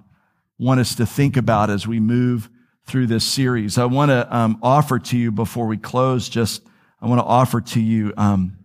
want 0.57 0.79
us 0.79 0.95
to 0.95 1.05
think 1.05 1.37
about 1.37 1.69
as 1.69 1.87
we 1.87 1.99
move 1.99 2.49
through 2.85 3.07
this 3.07 3.23
series. 3.23 3.77
I 3.77 3.85
want 3.85 4.09
to 4.09 4.35
um, 4.35 4.57
offer 4.61 4.99
to 4.99 5.17
you 5.17 5.31
before 5.31 5.67
we 5.67 5.77
close, 5.77 6.27
just 6.27 6.63
I 6.99 7.07
want 7.07 7.19
to 7.19 7.25
offer 7.25 7.61
to 7.61 7.79
you 7.79 8.13
um, 8.17 8.57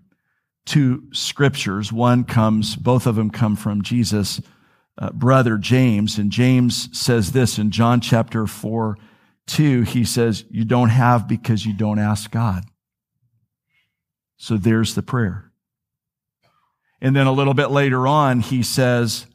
two 0.65 1.05
scriptures. 1.13 1.93
One 1.93 2.25
comes, 2.25 2.75
both 2.75 3.07
of 3.07 3.17
them 3.17 3.31
come 3.31 3.55
from 3.57 3.83
Jesus' 3.83 4.41
uh, 4.97 5.11
brother 5.11 5.59
James, 5.59 6.19
and 6.19 6.31
James 6.31 6.89
says 6.99 7.33
this 7.33 7.59
in 7.59 7.71
John 7.71 8.01
chapter 8.01 8.47
4 8.47 8.97
2. 9.49 9.83
He 9.83 10.05
says, 10.05 10.45
You 10.51 10.65
don't 10.65 10.91
have 10.91 11.27
because 11.27 11.67
you 11.67 11.73
don't 11.73 11.99
ask 11.99 12.31
God. 12.31 12.65
So 14.37 14.57
there's 14.57 14.95
the 14.95 15.03
prayer. 15.03 15.51
And 17.01 17.15
then 17.15 17.27
a 17.27 17.33
little 17.33 17.55
bit 17.55 17.71
later 17.71 18.07
on, 18.07 18.41
he 18.41 18.63
says 18.63 19.27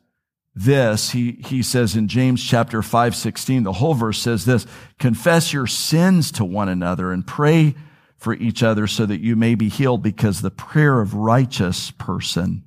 this. 0.56 1.12
He, 1.12 1.44
he 1.46 1.62
says 1.62 1.96
in 1.96 2.08
James 2.08 2.44
chapter 2.44 2.82
5, 2.82 3.16
16, 3.16 3.64
the 3.64 3.74
whole 3.74 3.94
verse 3.94 4.20
says 4.20 4.46
this, 4.46 4.66
confess 5.00 5.54
your 5.54 5.68
sins 5.68 6.32
to 6.34 6.46
one 6.46 6.70
another 6.70 7.12
and 7.12 7.26
pray 7.26 7.76
for 8.18 8.34
each 8.34 8.64
other 8.64 8.88
so 8.88 9.06
that 9.06 9.22
you 9.22 9.36
may 9.36 9.56
be 9.56 9.70
healed 9.70 10.02
because 10.02 10.42
the 10.42 10.52
prayer 10.52 11.02
of 11.02 11.14
righteous 11.14 11.92
person 11.92 12.64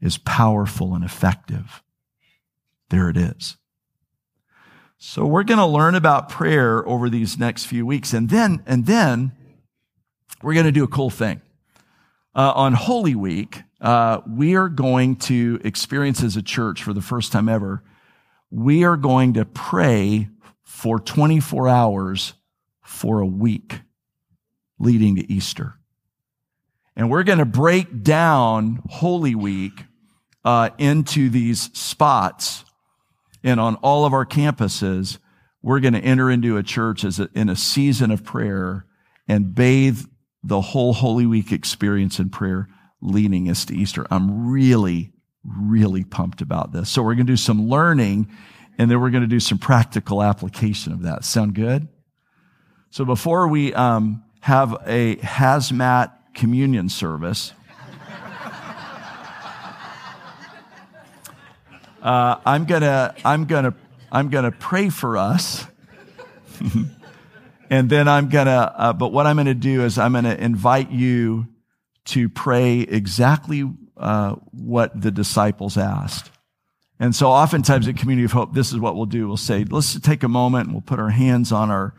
is 0.00 0.18
powerful 0.18 0.94
and 0.94 1.04
effective. 1.04 1.82
There 2.90 3.08
it 3.08 3.16
is. 3.16 3.56
So 5.00 5.24
we're 5.24 5.44
going 5.44 5.58
to 5.58 5.66
learn 5.66 5.94
about 5.94 6.28
prayer 6.28 6.86
over 6.86 7.08
these 7.08 7.38
next 7.38 7.66
few 7.66 7.86
weeks. 7.86 8.12
And 8.12 8.28
then, 8.28 8.64
and 8.66 8.84
then 8.84 9.30
we're 10.42 10.54
going 10.54 10.66
to 10.66 10.72
do 10.72 10.82
a 10.82 10.88
cool 10.88 11.08
thing. 11.08 11.40
Uh, 12.34 12.52
on 12.56 12.72
Holy 12.72 13.14
Week, 13.14 13.62
uh, 13.80 14.20
we 14.28 14.56
are 14.56 14.68
going 14.68 15.14
to 15.16 15.60
experience 15.62 16.24
as 16.24 16.36
a 16.36 16.42
church 16.42 16.82
for 16.82 16.92
the 16.92 17.00
first 17.00 17.30
time 17.30 17.48
ever, 17.48 17.84
we 18.50 18.82
are 18.82 18.96
going 18.96 19.34
to 19.34 19.44
pray 19.44 20.28
for 20.64 20.98
24 20.98 21.68
hours 21.68 22.34
for 22.82 23.20
a 23.20 23.26
week 23.26 23.80
leading 24.80 25.14
to 25.14 25.32
Easter. 25.32 25.74
And 26.96 27.08
we're 27.08 27.22
going 27.22 27.38
to 27.38 27.44
break 27.44 28.02
down 28.02 28.82
Holy 28.88 29.36
Week 29.36 29.84
uh, 30.44 30.70
into 30.78 31.28
these 31.28 31.70
spots. 31.78 32.64
And 33.42 33.60
on 33.60 33.76
all 33.76 34.04
of 34.04 34.12
our 34.12 34.26
campuses, 34.26 35.18
we're 35.62 35.80
going 35.80 35.94
to 35.94 36.00
enter 36.00 36.30
into 36.30 36.56
a 36.56 36.62
church 36.62 37.04
as 37.04 37.18
a, 37.20 37.28
in 37.34 37.48
a 37.48 37.56
season 37.56 38.10
of 38.10 38.24
prayer 38.24 38.86
and 39.26 39.54
bathe 39.54 40.04
the 40.42 40.60
whole 40.60 40.92
Holy 40.92 41.26
Week 41.26 41.52
experience 41.52 42.18
in 42.18 42.30
prayer, 42.30 42.68
leading 43.00 43.48
us 43.50 43.64
to 43.66 43.74
Easter. 43.74 44.06
I'm 44.10 44.48
really, 44.48 45.12
really 45.44 46.04
pumped 46.04 46.40
about 46.40 46.72
this. 46.72 46.88
So 46.90 47.02
we're 47.02 47.14
going 47.14 47.26
to 47.26 47.32
do 47.32 47.36
some 47.36 47.68
learning 47.68 48.30
and 48.78 48.90
then 48.90 49.00
we're 49.00 49.10
going 49.10 49.22
to 49.22 49.28
do 49.28 49.40
some 49.40 49.58
practical 49.58 50.22
application 50.22 50.92
of 50.92 51.02
that. 51.02 51.24
Sound 51.24 51.54
good? 51.54 51.88
So 52.90 53.04
before 53.04 53.48
we 53.48 53.74
um, 53.74 54.22
have 54.40 54.76
a 54.86 55.16
hazmat 55.16 56.12
communion 56.38 56.88
service. 56.88 57.52
Uh, 62.02 62.36
I'm 62.44 62.64
gonna, 62.64 63.14
I'm 63.24 63.44
gonna, 63.46 63.74
I'm 64.10 64.28
gonna 64.28 64.52
pray 64.52 64.88
for 64.88 65.16
us, 65.16 65.66
and 67.70 67.90
then 67.90 68.08
I'm 68.08 68.28
gonna. 68.28 68.72
Uh, 68.76 68.92
but 68.92 69.12
what 69.12 69.26
I'm 69.26 69.36
gonna 69.36 69.54
do 69.54 69.84
is 69.84 69.98
I'm 69.98 70.12
gonna 70.12 70.34
invite 70.34 70.90
you 70.90 71.48
to 72.06 72.28
pray 72.28 72.80
exactly 72.80 73.68
uh, 73.96 74.36
what 74.52 75.00
the 75.00 75.10
disciples 75.10 75.76
asked. 75.76 76.30
And 77.00 77.14
so, 77.14 77.28
oftentimes 77.28 77.86
at 77.86 77.96
Community 77.96 78.24
of 78.24 78.32
Hope, 78.32 78.54
this 78.54 78.72
is 78.72 78.78
what 78.78 78.96
we'll 78.96 79.06
do. 79.06 79.28
We'll 79.28 79.36
say, 79.36 79.64
let's 79.64 79.98
take 80.00 80.22
a 80.22 80.28
moment 80.28 80.66
and 80.66 80.74
we'll 80.74 80.82
put 80.82 80.98
our 80.98 81.10
hands 81.10 81.52
on 81.52 81.70
our 81.70 81.94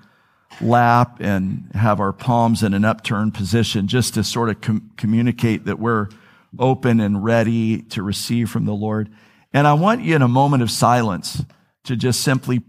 lap 0.62 1.18
and 1.20 1.70
have 1.74 2.00
our 2.00 2.12
palms 2.12 2.64
in 2.64 2.74
an 2.74 2.84
upturned 2.84 3.34
position 3.34 3.88
just 3.88 4.16
to 4.16 4.24
sort 4.24 4.50
of 4.50 4.60
com- 4.62 4.92
communicate 4.98 5.66
that 5.66 5.80
we're 5.80 6.10
open 6.58 7.00
and 7.00 7.24
ready 7.24 7.82
to 7.84 8.04
receive 8.04 8.50
from 8.50 8.66
the 8.66 8.74
Lord. 8.74 9.10
And 9.54 9.66
I 9.68 9.74
want 9.74 10.02
you 10.02 10.16
in 10.16 10.22
a 10.22 10.28
moment 10.28 10.64
of 10.64 10.70
silence 10.70 11.44
to 11.86 11.96
just 11.96 12.22
simply 12.22 12.62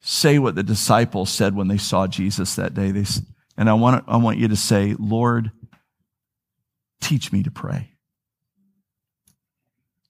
say 0.00 0.38
what 0.38 0.54
the 0.54 0.62
disciples 0.62 1.30
said 1.30 1.54
when 1.54 1.68
they 1.68 1.78
saw 1.78 2.06
Jesus 2.06 2.56
that 2.56 2.74
day. 2.74 2.90
They, 2.90 3.04
and 3.56 3.68
I 3.68 3.74
want, 3.74 4.04
I 4.08 4.16
want 4.16 4.38
you 4.38 4.48
to 4.48 4.56
say, 4.56 4.94
Lord, 4.98 5.50
teach 7.00 7.32
me 7.32 7.42
to 7.42 7.50
pray. 7.50 7.90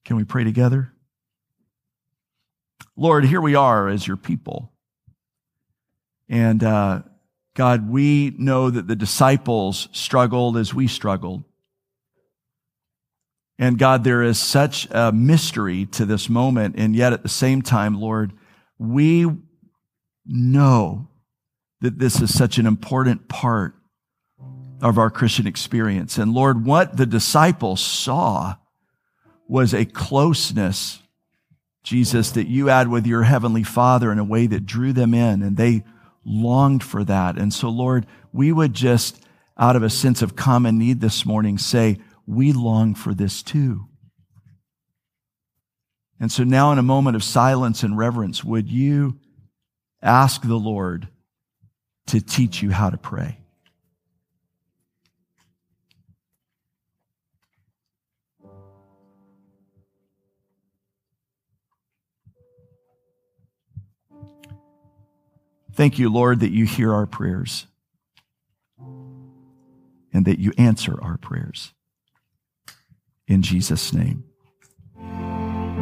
Can 0.04 0.16
we 0.16 0.24
pray 0.24 0.44
together? 0.44 0.92
Lord, 2.96 3.24
here 3.24 3.40
we 3.40 3.54
are 3.54 3.88
as 3.88 4.06
your 4.06 4.16
people. 4.16 4.72
And 6.28 6.62
uh, 6.62 7.02
God, 7.54 7.88
we 7.88 8.34
know 8.38 8.70
that 8.70 8.86
the 8.86 8.96
disciples 8.96 9.88
struggled 9.92 10.56
as 10.56 10.72
we 10.72 10.86
struggled. 10.86 11.44
And 13.58 13.78
God, 13.78 14.04
there 14.04 14.22
is 14.22 14.38
such 14.38 14.88
a 14.90 15.12
mystery 15.12 15.86
to 15.86 16.04
this 16.04 16.28
moment. 16.28 16.74
And 16.76 16.96
yet 16.96 17.12
at 17.12 17.22
the 17.22 17.28
same 17.28 17.62
time, 17.62 18.00
Lord, 18.00 18.32
we 18.78 19.30
know 20.26 21.08
that 21.80 21.98
this 21.98 22.20
is 22.20 22.36
such 22.36 22.58
an 22.58 22.66
important 22.66 23.28
part 23.28 23.74
of 24.80 24.98
our 24.98 25.10
Christian 25.10 25.46
experience. 25.46 26.18
And 26.18 26.32
Lord, 26.32 26.66
what 26.66 26.96
the 26.96 27.06
disciples 27.06 27.80
saw 27.80 28.56
was 29.46 29.72
a 29.72 29.84
closeness, 29.84 31.00
Jesus, 31.82 32.30
that 32.32 32.48
you 32.48 32.66
had 32.66 32.88
with 32.88 33.06
your 33.06 33.22
heavenly 33.22 33.62
Father 33.62 34.10
in 34.10 34.18
a 34.18 34.24
way 34.24 34.46
that 34.46 34.66
drew 34.66 34.92
them 34.92 35.14
in 35.14 35.42
and 35.42 35.56
they 35.56 35.84
longed 36.24 36.82
for 36.82 37.04
that. 37.04 37.36
And 37.36 37.52
so, 37.52 37.68
Lord, 37.68 38.06
we 38.32 38.50
would 38.50 38.74
just, 38.74 39.22
out 39.56 39.76
of 39.76 39.82
a 39.82 39.90
sense 39.90 40.22
of 40.22 40.34
common 40.34 40.78
need 40.78 41.00
this 41.00 41.24
morning, 41.24 41.58
say, 41.58 41.98
we 42.26 42.52
long 42.52 42.94
for 42.94 43.14
this 43.14 43.42
too. 43.42 43.88
And 46.20 46.30
so 46.30 46.44
now, 46.44 46.72
in 46.72 46.78
a 46.78 46.82
moment 46.82 47.16
of 47.16 47.24
silence 47.24 47.82
and 47.82 47.98
reverence, 47.98 48.44
would 48.44 48.70
you 48.70 49.18
ask 50.00 50.42
the 50.42 50.54
Lord 50.54 51.08
to 52.06 52.20
teach 52.20 52.62
you 52.62 52.70
how 52.70 52.90
to 52.90 52.96
pray? 52.96 53.38
Thank 65.74 65.98
you, 65.98 66.08
Lord, 66.08 66.40
that 66.40 66.52
you 66.52 66.66
hear 66.66 66.94
our 66.94 67.06
prayers 67.06 67.66
and 70.12 70.24
that 70.24 70.38
you 70.38 70.52
answer 70.56 70.96
our 71.02 71.18
prayers. 71.18 71.72
In 73.26 73.42
Jesus' 73.42 73.92
name. 73.92 74.24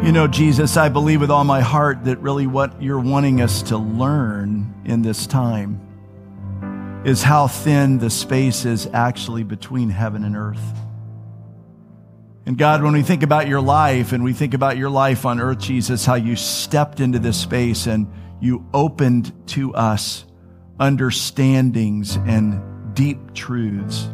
You 0.03 0.11
know, 0.11 0.27
Jesus, 0.27 0.77
I 0.77 0.89
believe 0.89 1.21
with 1.21 1.31
all 1.31 1.45
my 1.45 1.61
heart 1.61 2.05
that 2.05 2.19
really 2.19 2.47
what 2.47 2.83
you're 2.83 2.99
wanting 2.99 3.41
us 3.41 3.63
to 3.65 3.79
learn 3.79 4.75
in 4.85 5.03
this 5.03 5.29
time 5.29 5.81
is 7.05 7.23
how 7.23 7.47
thin 7.47 7.99
the 7.99 8.11
space 8.11 8.65
is 8.65 8.89
actually 8.93 9.45
between 9.45 9.91
heaven 9.91 10.25
and 10.25 10.37
earth. 10.37 10.63
And 12.47 12.59
God, 12.59 12.83
when 12.83 12.93
we 12.93 13.03
think 13.03 13.23
about 13.23 13.47
your 13.47 13.61
life 13.61 14.13
and 14.13 14.25
we 14.25 14.33
think 14.33 14.55
about 14.55 14.77
your 14.77 14.91
life 14.91 15.25
on 15.25 15.41
earth, 15.41 15.59
Jesus, 15.59 16.05
how 16.05 16.17
you 16.17 16.35
stepped 16.35 16.99
into 16.99 17.21
this 17.21 17.41
space 17.41 17.87
and 17.87 18.09
you 18.41 18.67
opened 18.75 19.33
to 19.51 19.73
us 19.75 20.25
understandings 20.81 22.17
and 22.17 22.61
deep 22.95 23.35
truths. 23.35 24.09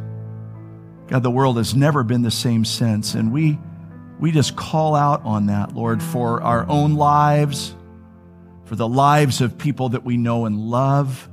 God, 1.09 1.23
the 1.23 1.31
world 1.31 1.57
has 1.57 1.75
never 1.75 2.03
been 2.03 2.23
the 2.23 2.31
same 2.31 2.65
since. 2.65 3.15
And 3.15 3.33
we, 3.33 3.59
we 4.21 4.31
just 4.31 4.57
call 4.57 4.95
out 4.95 5.23
on 5.25 5.47
that, 5.47 5.75
Lord, 5.75 6.03
for 6.03 6.43
our 6.43 6.69
own 6.69 6.95
lives, 6.95 7.75
for 8.65 8.77
the 8.77 8.89
lives 8.89 9.41
of 9.41 9.57
people 9.57 9.89
that 9.91 10.05
we 10.05 10.19
know 10.19 10.45
and 10.45 10.59
love, 10.59 11.29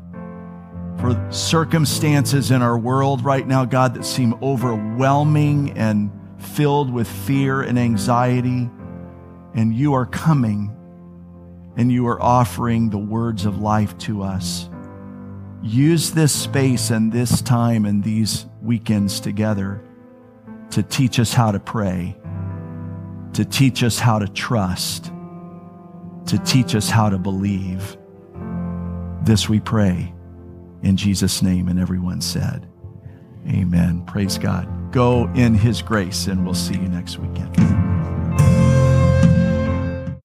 for 0.97 1.28
circumstances 1.30 2.51
in 2.51 2.61
our 2.61 2.78
world 2.78 3.26
right 3.26 3.45
now, 3.45 3.65
God, 3.65 3.95
that 3.95 4.05
seem 4.05 4.34
overwhelming 4.41 5.78
and 5.78 6.09
filled 6.38 6.91
with 6.91 7.07
fear 7.07 7.61
and 7.61 7.78
anxiety. 7.78 8.69
And 9.53 9.73
you 9.73 9.93
are 9.93 10.05
coming 10.05 10.71
and 11.76 11.91
you 11.91 12.07
are 12.07 12.21
offering 12.21 12.89
the 12.89 12.97
words 12.97 13.45
of 13.45 13.59
life 13.59 13.97
to 13.99 14.23
us. 14.23 14.69
Use 15.61 16.11
this 16.11 16.32
space 16.32 16.91
and 16.91 17.11
this 17.11 17.41
time 17.41 17.86
and 17.86 18.03
these 18.03 18.45
weekends 18.66 19.20
together 19.20 19.82
to 20.72 20.84
teach 20.84 21.20
us 21.20 21.34
how 21.34 21.51
to 21.51 21.59
pray 21.59 22.18
to 23.36 23.43
teach 23.43 23.84
us 23.84 23.99
how 23.99 24.18
to 24.18 24.30
trust, 24.30 25.11
to 26.26 26.38
teach 26.45 26.74
us 26.74 26.89
how 26.89 27.09
to 27.09 27.18
believe. 27.18 27.97
This 29.24 29.49
we 29.49 29.59
pray 29.59 30.13
in 30.84 30.95
Jesus' 30.95 31.41
name. 31.41 31.68
And 31.68 31.78
everyone 31.78 32.22
said, 32.22 32.66
Amen. 33.47 34.05
Praise 34.05 34.38
God. 34.38 34.91
Go 34.93 35.30
in 35.36 35.53
his 35.53 35.82
grace, 35.82 36.28
and 36.28 36.45
we'll 36.45 36.53
see 36.53 36.76
you 36.76 36.88
next 36.88 37.18
weekend. 37.20 37.94